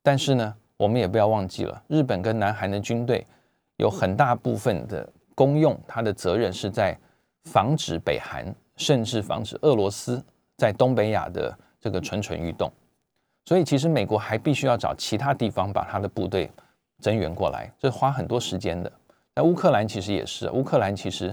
[0.02, 3.24] 但是呢，我们也不要忘记了，日本跟南韩的军队
[3.76, 6.98] 有很大部分的功用，他的责任是在
[7.44, 10.20] 防止北韩，甚至防止俄罗斯
[10.56, 12.68] 在东北亚的这个蠢蠢欲动。
[13.44, 16.50] 所以，其实美国还必须要找其他地方把他的部队
[16.98, 18.90] 增援过来，这花很多时间的。
[19.36, 21.32] 那乌克兰其实也是，乌克兰其实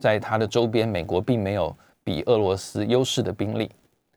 [0.00, 1.72] 在它的周边，美国并没有
[2.04, 3.70] 比俄罗斯优势的兵力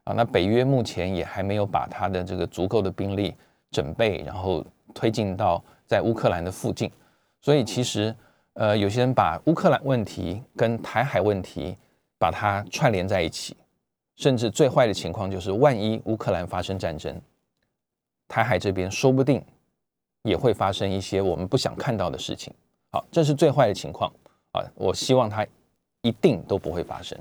[0.03, 0.13] 啊。
[0.13, 3.35] 那北约目前也还没有把他的这个足够的兵力
[3.71, 6.91] 准备，然后推进到在乌克兰的附近。
[7.41, 8.15] 所以，其实
[8.53, 11.77] 呃，有些人把乌克兰问题跟台海问题
[12.17, 13.55] 把它串联在一起。
[14.15, 17.21] 甚至最坏的情况就是，万一乌克兰发生战争，
[18.29, 19.43] 台海这边说不定
[20.23, 22.53] 也会发生一些我们不想看到的事情。
[22.91, 24.09] 好，这是最坏的情况
[24.53, 24.63] 啊！
[24.75, 25.45] 我希望它
[26.01, 27.19] 一定都不会发生。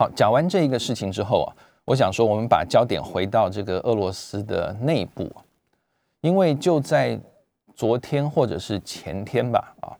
[0.00, 1.52] 好，讲完这一个事情之后啊，
[1.84, 5.30] 我想说，我们把焦点回到这个俄罗斯的内部，
[6.22, 7.20] 因为就在
[7.76, 9.92] 昨天或者是前天吧，啊。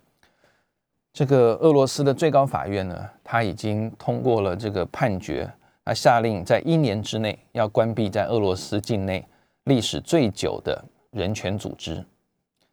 [1.12, 5.46] 这个俄罗斯的最高法院呢，他已经通过了这个判决，
[5.84, 9.22] 他下令在一年之内要关闭在俄罗斯境内
[9.64, 12.02] 历史最久的人权组织，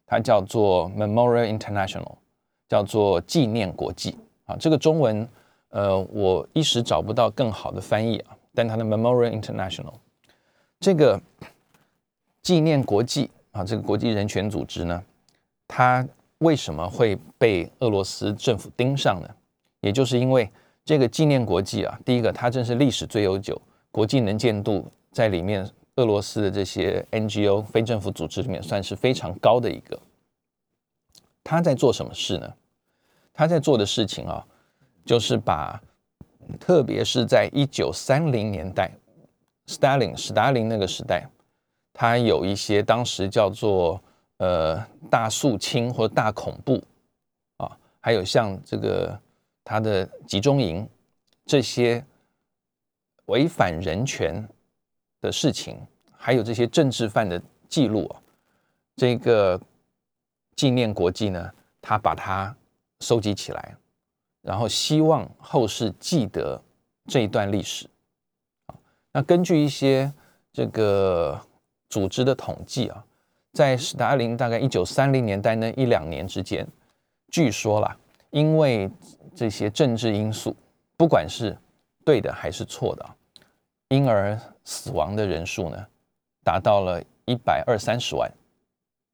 [0.06, 2.14] 它叫做 Memorial International，
[2.70, 4.56] 叫做纪念国际啊。
[4.58, 5.28] 这个中文
[5.70, 9.94] 呃，我一时找不到更好的翻译啊，但它的 Memorial International
[10.80, 11.20] 这个
[12.42, 15.02] 纪念国际啊，这个国际人权组织呢，
[15.66, 16.06] 它。
[16.42, 19.28] 为什么会被俄罗斯政府盯上呢？
[19.80, 20.48] 也就是因为
[20.84, 30.00] 这个纪念国际啊，第一个，它正是历史最悠久、国际能见度在里面，俄罗斯的这些 NGO 非政府组织里面算是非常高的一个。
[31.42, 32.54] 他在做什么事呢？
[33.34, 34.46] 他在做的事情啊，
[35.08, 35.82] 就是把，
[36.60, 38.92] 特别是在一九三零年代
[39.66, 41.26] ，Stalin 史达林那个时代，
[41.94, 44.00] 他有一些当时叫做。
[44.40, 44.78] 呃，
[45.10, 46.80] 大肃清或大恐怖
[47.56, 49.20] 啊，还有像这个
[49.64, 50.88] 他的集中营
[51.44, 52.06] 这些
[53.26, 54.48] 违反人权
[55.20, 55.76] 的事情，
[56.12, 58.22] 还有这些政治犯的记录啊，
[58.94, 59.60] 这个
[60.54, 62.54] 纪念国际呢，他把它
[63.00, 63.76] 收集起来，
[64.42, 66.62] 然后希望后世记得
[67.06, 67.88] 这一段历史
[68.66, 68.74] 啊。
[69.12, 70.12] 那根据一些
[70.52, 71.40] 这个
[71.88, 73.04] 组织的统计啊。
[73.54, 76.64] 在斯大林大概一九三零年代那一两年之间，
[77.32, 77.96] 据说啦，
[78.30, 78.88] 因为
[79.34, 80.54] 这些政治因素，
[80.96, 81.56] 不管是
[82.04, 83.04] 对的还是错的，
[83.88, 85.86] 因而死亡的人数呢，
[86.44, 88.30] 达到了一百二三十万。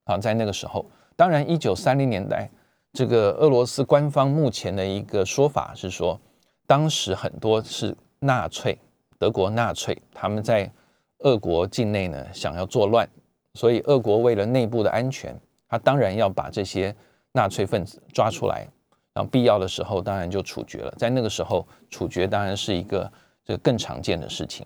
[0.05, 0.85] 啊，在那个时候，
[1.17, 2.51] 当然一九三零年代，
[2.95, 6.19] 这个俄罗斯官方目前的一个说法是说，
[6.65, 8.79] 当时很多是纳粹，
[9.19, 10.71] 德国纳粹他们在
[11.19, 13.07] 俄国境内呢，想要作乱。
[13.55, 15.37] 所以，俄国为了内部的安全，
[15.69, 16.95] 他当然要把这些
[17.33, 18.69] 纳粹分子抓出来，
[19.13, 20.95] 然后必要的时候当然就处决了。
[20.97, 23.13] 在那个时候，处决当然是一个
[23.45, 24.65] 这个更常见的事情。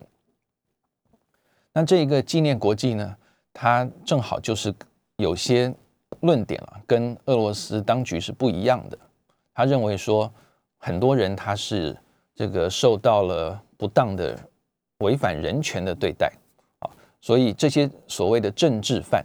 [1.73, 3.17] 那这一个纪念国际呢，
[3.55, 4.75] 它正好就是
[5.17, 5.75] 有些
[6.21, 8.99] 论点啊，跟俄罗斯当局是不一样的。
[9.55, 10.33] 他认为说，
[10.79, 11.97] 很多人他是
[12.35, 14.39] 这个受到了不当的
[14.99, 16.33] 违反人权的对待
[16.81, 16.91] 啊，
[17.21, 19.25] 所以这些所谓的政治犯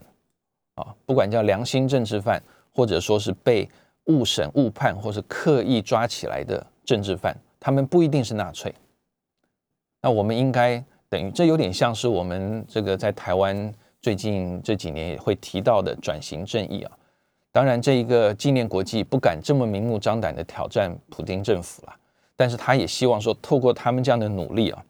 [0.75, 2.41] 啊，不管叫良心政治犯，
[2.73, 3.69] 或者说是被
[4.05, 8.73] 误审误判或是刻意抓起来的政治犯，他们不一定是纳粹。
[10.01, 16.91] 那我们应该等于这有点像是我们这个在台湾最近这几年也会提到的转型正义啊。
[17.53, 21.95] 当然，这一个纪念国际不敢这么明目张胆的挑战普京政府了，
[22.35, 24.83] 但是他也希望说，透过他们这样的努力啊，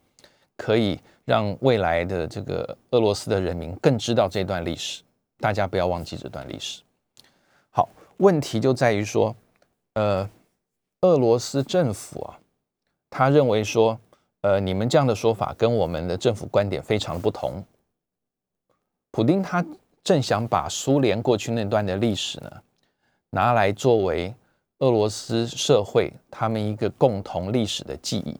[0.56, 5.02] 可以让未来的这个俄罗斯的人民更知道这段历史，
[5.38, 6.82] 大家不要忘记这段历史。
[7.70, 9.36] 好，问题就在于说，
[9.92, 10.28] 呃，
[11.02, 12.40] 俄罗斯政府啊，
[13.10, 13.96] 他认为说，
[14.40, 17.62] 呃，你们这样的说法跟我们的政府观点非常不同。
[19.14, 19.64] 普京他。
[20.02, 22.50] 正想把苏联过去那段的历史呢，
[23.30, 24.34] 拿来作为
[24.80, 28.38] 俄罗斯社会他们一个共同历史的记忆。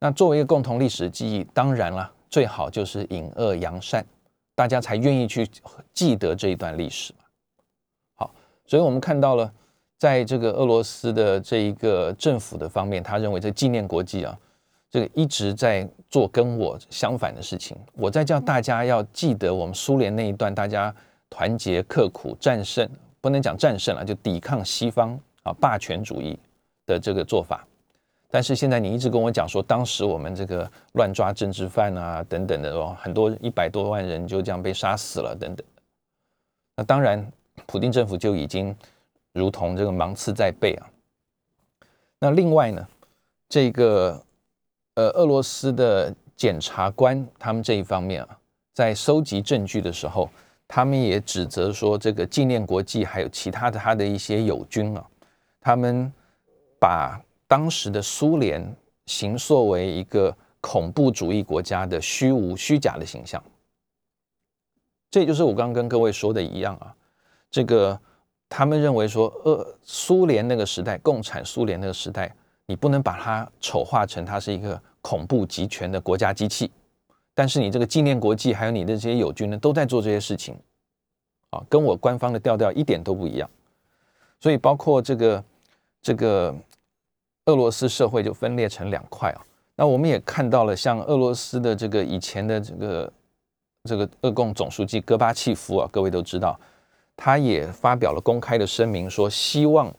[0.00, 4.04] 那作为一个共同历史的记忆，当然了，最好就是隐恶扬善，
[4.54, 5.48] 大家才愿意去
[5.94, 7.24] 记得这一段历史嘛。
[8.16, 8.34] 好，
[8.66, 9.50] 所以我们看到了，
[9.96, 14.38] 在这个俄罗斯的这一个政府的方面，他认为这纪念国际啊。
[14.90, 20.94] 这个一直在做跟我相反的事情，我在叫大家要记得我们苏联那一段，大家
[21.28, 22.88] 团结刻苦战胜，
[23.20, 26.38] 不能讲战胜了，就抵抗西方啊霸权主义
[26.86, 27.66] 的这个做法。
[28.30, 35.66] 但是现在你一直跟我讲说，当时我们这个乱抓政治犯啊等等的哦，很多一百多万人就这样被杀死了等等。
[36.76, 37.30] 那当然，
[37.66, 38.74] 普京政府就已经
[39.34, 40.88] 如同这个芒刺在背啊。
[42.18, 42.88] 那另外呢，
[43.50, 44.24] 这个。
[44.98, 48.36] 呃，俄罗斯的检察官他们这一方面啊，
[48.74, 50.28] 在收集证据的时候，
[50.66, 55.06] 他们也指责说，这个纪念国际还有其他的他的一些友军啊，
[55.60, 56.12] 他们
[56.80, 58.74] 把当时的苏联
[59.06, 63.40] 形塑为一个恐怖主义国家的虚无虚假的形象。
[65.12, 66.92] 这就是我刚刚跟各位说的一样啊，
[67.52, 67.96] 这个
[68.48, 72.34] 他们认为说，俄苏联那个时代，共产苏联那个时代，
[72.66, 74.82] 你不能把它丑化成它是一个。
[75.00, 76.70] 恐怖集权的国家机器，
[77.34, 80.56] 但是你这个纪念国际，还有你的这些友军呢，都在做这些事情，
[81.50, 83.48] 啊，跟我官方的调调一点都不一样。
[84.40, 85.44] 所以，包括这个
[86.00, 86.54] 这个
[87.46, 89.40] 俄罗斯社会就分裂成两块啊。
[89.74, 93.12] 那我们也看到了，像俄罗斯的这个以前的这个
[93.84, 96.58] 这个俄共总书记戈巴契夫啊，各位都知道，
[97.16, 99.94] 他也发表了公开的声明，说希望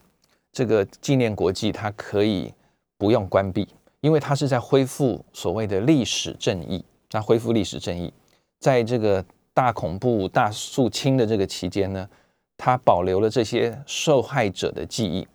[0.51, 2.53] 这个纪念国际它可以
[2.97, 3.67] 不用关闭。
[4.01, 8.13] 因为他是在恢复所谓的历史正义，那恢复历史正义，
[8.59, 12.09] 在这个大恐怖大肃清的这个期间呢，
[12.57, 15.27] 他保留了这些受害者的记忆，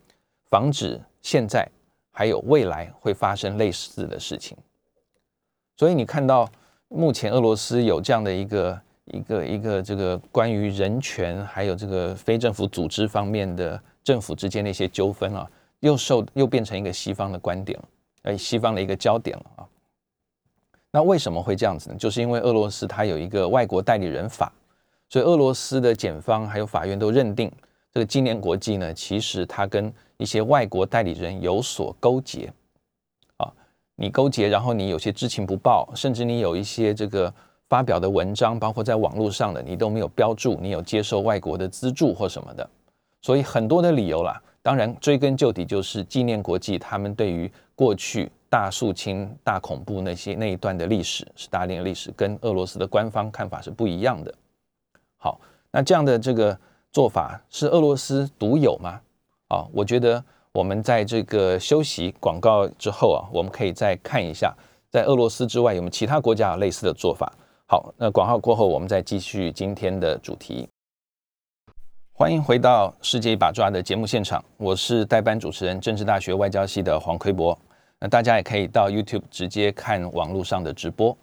[0.48, 1.68] 防止现在
[2.10, 4.56] 还有未来会发生类似的事情。
[5.76, 6.48] 所以你看到
[6.88, 15.46] 目前俄罗斯有这样的一个一个一个这个关于人权还有这个非政府组织方面的政府之间的一些纠纷啊，
[15.80, 17.88] 又受又变成一个西方的观点了。
[18.24, 19.64] 哎，西方的一个焦点了啊。
[20.90, 21.96] 那为什么会这样子呢？
[21.96, 24.52] 就是因为俄罗斯它有一个外国代理人法，
[25.08, 27.50] 所以俄罗斯的检方还有法院都认定
[27.92, 32.52] 这个纪念国际呢，其实它跟一些外国代理人有所勾结
[33.38, 33.52] 啊。
[33.96, 37.32] 你勾结，然后你有些知情不报，甚至你有一些这个
[37.68, 42.70] 发表的文章，包括在网络上的，你都没有标注你有接受外国的资助或什么的，
[43.20, 44.40] 所以很多的理由啦。
[44.62, 54.34] 当然，追根究底就是纪念国际他们对于过去大肃清、大恐怖那些那一段的历史，是大林的历史，跟俄罗斯的官方看法是不一样的。
[55.16, 56.56] 好，那这样的这个
[56.92, 59.00] 做法是俄罗斯独有吗？
[59.48, 64.54] 啊，我觉得我们在这个休息广告之后啊，我们可以再看一下，
[64.90, 67.32] 在俄罗斯之外有没有其他国家有类似的做法。
[67.66, 70.68] 好，那广告过后，我们再继续今天的主题。
[72.16, 77.58] 欢迎回到《世界一把抓》的节目现场，我是代班主持人，政治大学外交系的黄奎博。
[77.98, 81.16] 那大家也可以到 YouTube 直接看网络上的直播。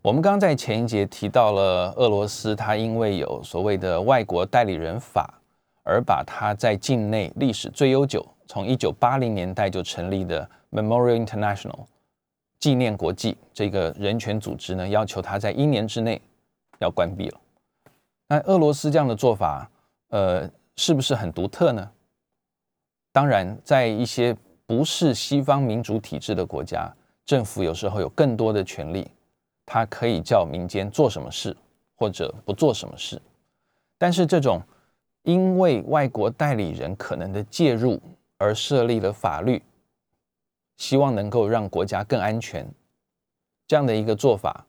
[0.00, 5.42] 我们刚在前一节提到了俄罗斯，它因为有所谓的外国代理人法，
[5.82, 11.84] 而把它在境内历史最悠久，从一九八零年代就成立的 Memorial International
[12.60, 16.22] 纪念国际这个人权组织呢，要求它在一年之内
[16.78, 17.40] 要关闭了。
[18.26, 19.70] 那俄罗斯这样的做法，
[20.08, 21.90] 呃，是不是很独特呢？
[23.12, 26.92] 当然，在一些不是西方民主体制的国家，
[27.24, 29.08] 政府有时候有更多的权利，
[29.66, 31.56] 它可以叫民间做什么事
[31.96, 33.20] 或者不做什么事。
[33.98, 34.60] 但是这种
[35.22, 38.00] 因为外国代理人可能的介入
[38.36, 39.62] 而设立了法律，
[40.76, 42.66] 希望能够让国家更安全，
[43.68, 44.66] 这样的一个做法，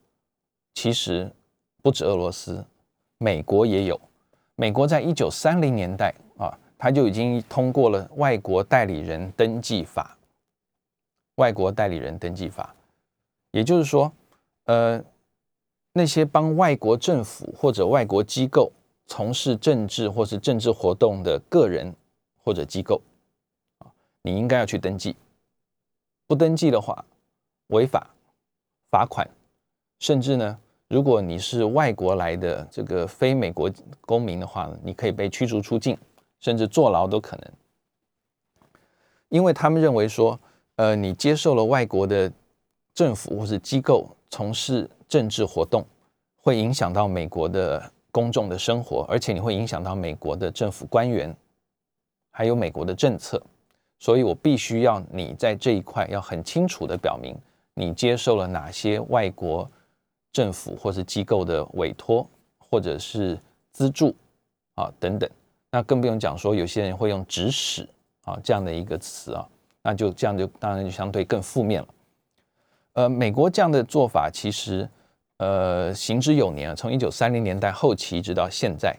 [0.76, 1.34] 其实
[1.82, 2.64] 不止俄罗斯，
[3.18, 4.00] 美国也有。
[4.56, 10.18] 美国在一九三零年代啊，他就已经通过了外国代理人登记法。
[11.36, 12.74] 外国代理人登记法，
[13.52, 14.10] 也就是说，
[14.68, 15.04] 呃，
[15.92, 18.72] 那些帮外国政府或者外国机构
[19.06, 21.94] 从事政治或是政治活动的个人
[22.42, 23.02] 或者机构，
[23.80, 23.92] 啊，
[24.22, 25.14] 你应该要去登记。
[26.26, 27.04] 不登记的话，
[27.68, 28.10] 违法、
[28.90, 29.30] 罚款，
[30.00, 30.58] 甚至呢，
[30.90, 33.72] 如果你是外国来的这个非美国
[34.02, 35.98] 公民的话，你可以被驱逐出境，
[36.40, 37.52] 甚至坐牢都可能。
[39.30, 40.40] 因为他们认为说。
[40.78, 42.30] 呃，你接受了外国的
[42.94, 45.86] 政府或是机构从事政治活动，
[46.36, 47.82] 会影响到美国的
[48.12, 51.34] 公众的生活，而且你会影响到美国的政府官员，
[52.32, 53.42] 还有美国的政策。
[54.00, 57.34] 所以我必须要你在这一块要很清楚的表明，
[57.76, 59.72] 你接受了哪些外国
[60.36, 63.40] 政府或是机构的委托或者是
[63.72, 64.14] 资助
[64.74, 65.30] 啊等等。
[65.72, 67.88] 那更不用讲说，有些人会用指使
[68.26, 69.48] 啊这样的一个词啊。
[69.82, 71.88] 那就这样就当然就相对更负面了。
[72.94, 74.90] 呃，美国这样的做法其实
[75.38, 78.94] 呃行之有年啊，从一九三零年代后期一直到现在。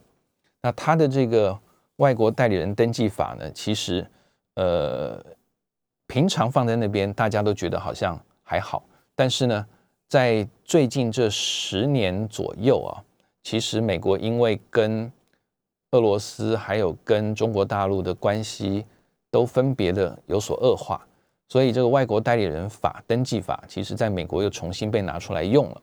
[0.62, 1.58] 那他的这个
[1.96, 4.10] 外国代理人登记法呢，其实
[4.54, 5.22] 呃
[6.06, 8.82] 平常放在那边大家都觉得好像还好，
[9.14, 9.66] 但是呢，
[10.08, 13.02] 在最近这十年左右啊，
[13.42, 15.10] 其实美国因为跟
[15.90, 18.84] 俄罗斯还有跟中国大陆的关系。
[19.28, 21.04] 都分别的有所恶化，
[21.48, 25.82] 所以这个外国代理人法登记法，其实在美国又重新被拿出来用了。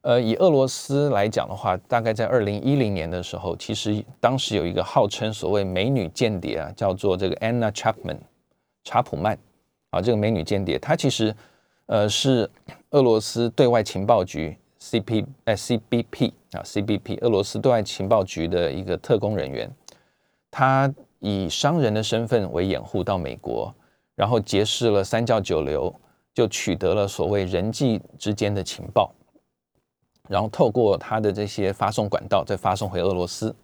[0.00, 8.18] 呃，以俄罗斯来讲的话，大概在二零一零年的时候，其实当时有一个号称所谓美女间谍啊，叫做这个 Anna Chapman
[8.82, 9.38] 查普曼
[9.90, 11.32] 啊，这个美女间谍，她其实
[11.90, 12.48] 呃是
[12.90, 19.70] 俄罗斯对外情报局 CP 哎 CBP 啊 CBP 俄罗斯对外情报局的一个特工人员，
[20.50, 20.92] 他。
[21.22, 23.74] 以商人的身份为掩护到美国，
[24.14, 25.94] 然后结识了三教九流，
[26.32, 29.12] 就取得了所谓人际之间的情报，
[30.30, 33.54] 然后透过他的这些发送管道再发送回俄罗斯，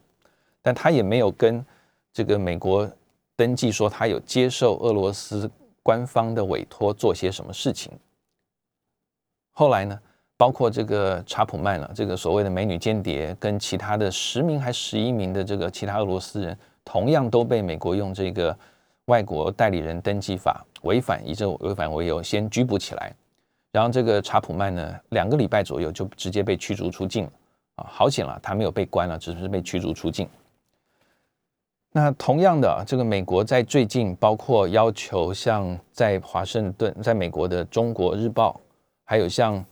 [0.61, 1.65] 但他也没有跟
[2.13, 2.87] 这个美国
[3.37, 5.51] 登记说他有接受俄罗斯
[5.83, 7.91] 官方的委托做些什么事情。
[9.59, 9.99] 后来呢，
[10.37, 16.57] 包括这个查普曼了，这个所谓的美女间谍，跟其他的十名还十一名的这个其他俄罗斯人。
[16.85, 18.55] 同样都被美国用这个
[19.07, 23.11] 外国代理人登记法违反，以这违反为由先拘捕起来，
[23.73, 27.25] 然后这个查普曼呢，两个礼拜左右就直接被驱逐出境
[27.77, 30.29] 啊，好险了，他没有被关了，只是被驱逐出境。
[31.93, 38.61] 那同样的，这个美国在最近包括要求像在华盛顿，在美国的《中国日报》，
[39.07, 39.65] 还有像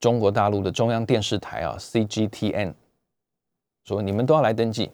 [0.00, 2.74] 中国大陆的中央电视台啊 CGTN，
[3.84, 4.90] 说你们都要来登记。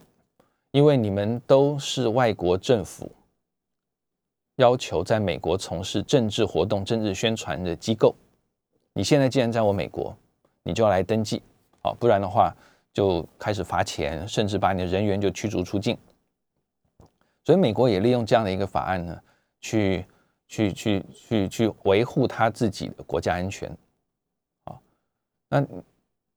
[0.73, 3.11] 因为你们都是外国政府
[4.55, 8.15] 要求在美国从事政治活动、政治宣传的机构，
[8.93, 10.17] 你现在既然在我美国，
[10.63, 11.43] 你就要来登记
[11.83, 12.55] 啊，不然的话
[12.93, 15.99] 就开始罚钱，甚至把你的人员就驱逐出境。
[17.45, 19.21] 所以美国也利用这样的一个法案呢，
[19.61, 20.07] 去
[20.51, 23.71] 去去去去维护他自己的国家安全。
[24.65, 24.77] 啊，
[25.49, 25.67] 那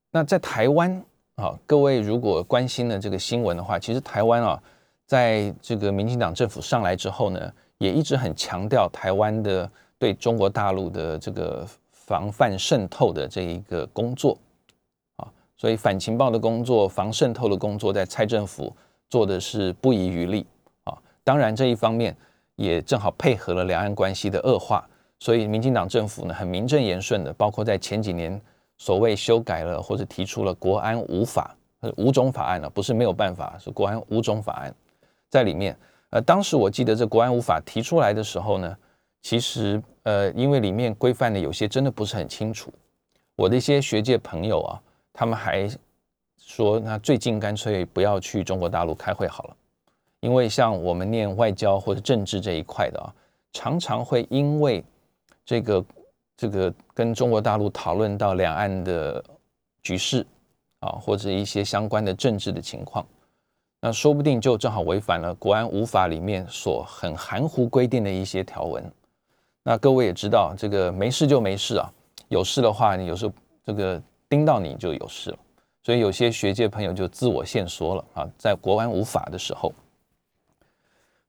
[0.09, 1.03] 那在台湾。
[1.35, 4.63] 啊，各位如果关心了这个新闻的话，其实台湾啊，
[5.07, 14.37] 在这个民进党政府上来之后呢，也一直很强调台湾的对中国大陆的这个防范渗透的这一个工作
[15.15, 18.71] 啊，所以反情报的工作、防渗透的工作，在蔡政府
[19.09, 20.45] 做的是不遗余力
[20.83, 20.95] 啊。
[21.23, 22.15] 当然这一方面
[22.55, 24.87] 也正好配合了两岸关系的恶化，
[25.19, 28.41] 所以民进党政府呢，很名正言顺的，包括在前几年。
[28.75, 31.55] 所谓修改了或者提出了国安五法，
[31.95, 34.75] 五种法案呢，不是没有办法，是国安五种法案
[35.29, 35.77] 在里面。
[36.09, 38.75] 呃，当时我记得这国安五法提出来的时候呢，
[39.21, 42.73] 其实呃，因为里面规范的有些真的不是很清楚。
[43.35, 44.81] 我的一些学界朋友啊，
[45.13, 45.69] 他们还
[46.37, 49.55] 说，那最近干脆不要去中国大陆开会好了，
[50.23, 53.13] 因为像我们念外交或者政治这一块的啊，
[53.51, 54.83] 常常会因为
[55.45, 55.85] 这个。
[56.35, 59.23] 这个跟中国大陆讨论到两岸的
[59.83, 60.25] 局势
[60.79, 63.05] 啊，或者一些相关的政治的情况，
[63.79, 68.83] 那说不定就正好违反了国安五法里面所很含糊规定的一些条文。
[69.61, 71.89] 那各位也知道，这个没事就没事啊，
[72.29, 75.37] 有事的话，你有时候这个盯到你就有事了。
[75.83, 79.71] 所以有些学界朋友就自我限缩了啊，在国安无法的时候，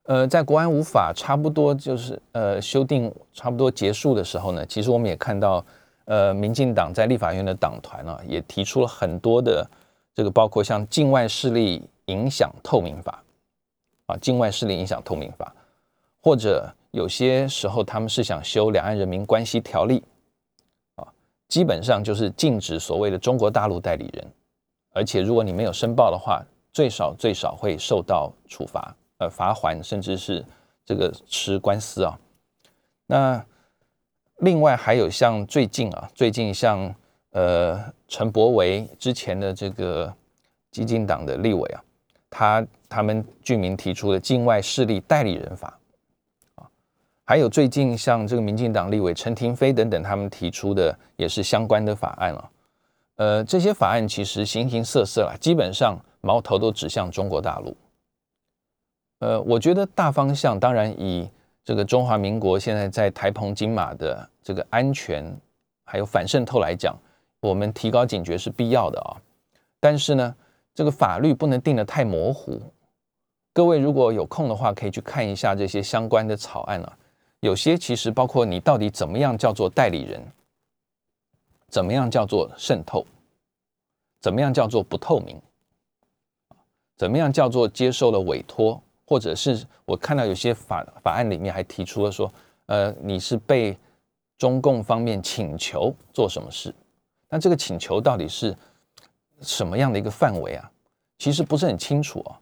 [0.04, 5.64] 呃，在国安无法差不多就是呃修订差不多结束的时候呢，其实我们也看到，
[6.04, 9.66] 呃，民进党在立法院的党团啊，也提出了很多的
[10.14, 13.24] 这个，包括像境外势力影响透明法
[14.06, 15.54] 啊，境外势力影响透明法，
[16.20, 20.02] 或者有些时候他们是想修两岸人民关系条例
[20.96, 21.08] 啊，
[21.48, 24.26] 基本上就是禁止所谓的中国大陆代理人。
[24.92, 30.44] 而且，如果你没有申报的话，最少最少会受到处罚，呃，罚款，甚至是
[30.84, 32.18] 这个吃官司啊。
[33.06, 33.44] 那
[34.38, 36.92] 另外还有像最近啊，最近像
[37.30, 40.12] 呃陈柏维之前的这个
[40.72, 41.84] 激进党的立委啊，
[42.28, 45.78] 他他们居民提出的境外势力代理人法
[46.56, 46.66] 啊，
[47.24, 52.50] 还有最近像这个民进党立委陈廷飞等等，他们提出的也是相关的法案了。
[53.16, 57.76] 呃，这些法案其实形形色色啦，基本上矛头都指向中国大陆。
[59.24, 61.26] 呃，我觉得大方向当然以
[61.64, 65.24] 这个中华民国现在在台澎金马的这个安全
[65.82, 66.94] 还有反渗透来讲，
[67.40, 69.16] 我们提高警觉是必要的啊。
[69.80, 70.36] 但是呢，
[70.74, 72.60] 这个法律不能定得太模糊。
[73.54, 76.98] 各位如果有空的话，可以去看一下这些相关的草案啊。
[77.40, 80.22] 有些其实包括你到底怎么样叫做代理人。
[81.70, 83.06] 怎么样叫做渗透？
[84.20, 85.40] 怎么样叫做不透明？
[86.98, 88.82] 怎么样叫做接受了委托？
[89.14, 92.28] 或者是我看到有些法法案里面还提出了说，
[92.66, 93.78] 呃，你是被
[94.36, 96.74] 中共方面请求做什么事？
[97.28, 98.56] 那这个请求到底是
[99.40, 100.68] 什么样的一个范围啊？
[101.16, 102.40] 其实不是很清楚啊。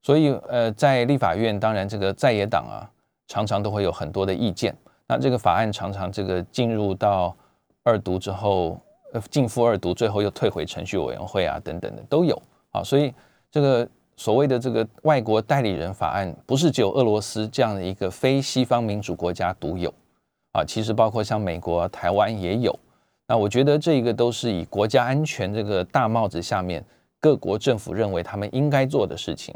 [0.00, 2.88] 所以呃，在立法院，当然这个在野党啊，
[3.26, 4.72] 常常都会有很多的意见。
[5.08, 7.36] 那这个法案常常这个进入到。
[7.84, 8.80] 二读之后，
[9.12, 12.80] 呃，进复二读，最后又退回程序委员会啊，等等的都有啊。
[12.80, 13.12] 所以
[13.50, 13.88] 这个
[14.22, 19.92] 所谓的这个外国代理人法案，不是只有俄罗斯这样的一个非西方民主国家独有
[20.52, 22.78] 啊，其实包括像美国、台湾也有。
[23.26, 26.84] 那我觉得这一个都是以国家安全这个大帽子下面，
[27.18, 29.52] 各国政府认为他们应该做的事情。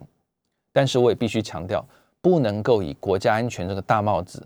[0.72, 1.86] 但是我也必须强调，
[2.20, 4.44] 不能够以国家安全这个大帽子。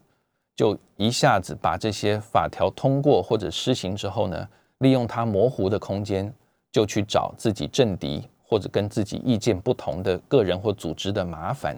[0.54, 4.46] 就一下子把这些法条通过或者施行之后呢，
[4.80, 6.30] 利用它模糊的空间，
[6.70, 11.76] 就去找自己政敌或者跟自己意见不同的个人或组织的麻烦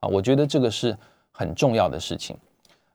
[0.00, 0.08] 啊！
[0.08, 0.94] 我觉得这个是
[1.32, 2.36] 很重要的事情。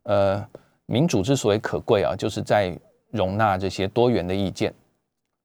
[0.04, 0.48] 呃，
[0.86, 2.80] 民主之所以可贵啊，就是在
[3.10, 4.72] 容纳这些多元的意见，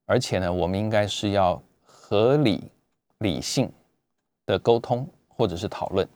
[0.05, 2.71] 而且呢，我们应该是要合理、
[3.21, 3.73] 理性
[4.45, 6.07] 的沟通或者是讨论，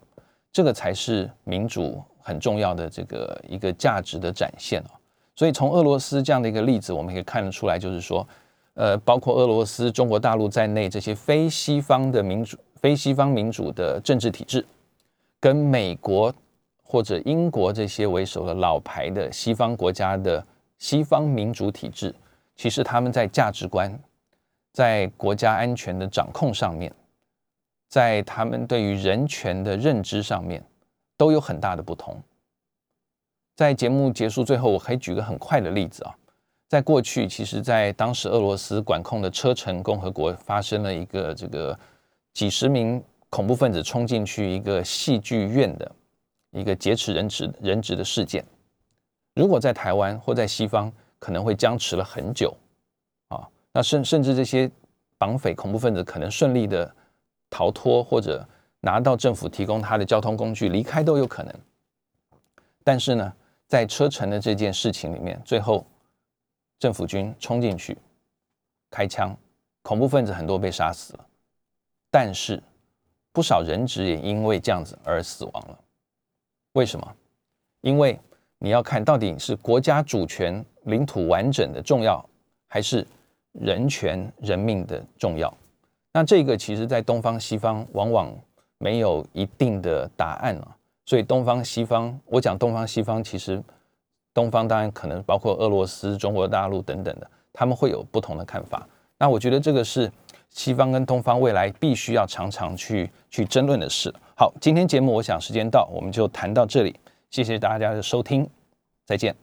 [0.53, 2.03] 这个才是民主。
[2.23, 4.93] 很重要的这个一个价值的展现啊，
[5.35, 8.25] 所以从俄罗斯这样的一个例子，我们可以看得出来，就是说，
[8.81, 14.65] 呃，包括俄罗斯、中国大陆在内这些非西方的民主、非西方民主的政治体制，
[15.39, 16.35] 跟美国
[16.83, 20.43] 或者英国这些为首的老牌的西方国家的
[20.79, 22.15] 西方民主体制，
[22.57, 24.01] 其实他们在价值观、
[24.73, 26.91] 在国家安全的掌控上面，
[27.89, 30.65] 在他们对于人权的认知上面。
[31.21, 32.19] 都有很大的不同。
[33.55, 36.17] 在节目结束最后，我可以举个很快的例子啊，
[36.71, 41.77] 在过去，其实，在当时俄罗斯管控的车臣共和国发生了一个这个
[42.33, 45.93] 几十名恐怖分子冲进去一个戏剧院的
[46.53, 48.45] 一个劫持人质人质的事件。
[49.35, 52.57] 如果在台湾或在西方，可能会僵持了很久
[53.31, 53.49] 啊。
[53.73, 54.71] 那甚甚至这些
[55.19, 56.95] 绑匪恐怖分子可能顺利的
[57.51, 58.47] 逃脱或者。
[58.83, 61.55] 拿到政府提供他的交通工具离开都有可能，
[62.83, 63.31] 但是呢，
[63.67, 65.85] 在车臣的这件事情里面，最后
[66.81, 67.97] 政府军冲进去
[68.91, 69.37] 开枪，
[69.83, 71.27] 恐怖分子很多被杀死了，
[72.11, 72.61] 但是
[73.31, 75.79] 不少人质也因为这样子而死亡了。
[76.73, 77.15] 为什么？
[77.83, 78.19] 因为
[78.59, 82.29] 你要看到底是国家主权、领土完整的重要，
[82.67, 83.07] 还是
[83.53, 85.57] 人权、人命的重要？
[86.13, 88.37] 那这个其实，在东方、西方往往。
[88.83, 93.63] 没有一定的答案了，所以东方西方，我讲东方西方，其实
[94.33, 98.87] 东方当然可能包括俄罗斯、中国大陆等等的，他们会有不同的看法。
[99.19, 100.11] 那我觉得这个是
[100.51, 104.15] 西方跟东方未来必须要常常去去争论的事。
[104.37, 106.95] 好，今天节目我想时间到，我们就谈到这里，
[107.31, 108.49] 谢谢大家的收听，
[109.05, 109.35] 再见。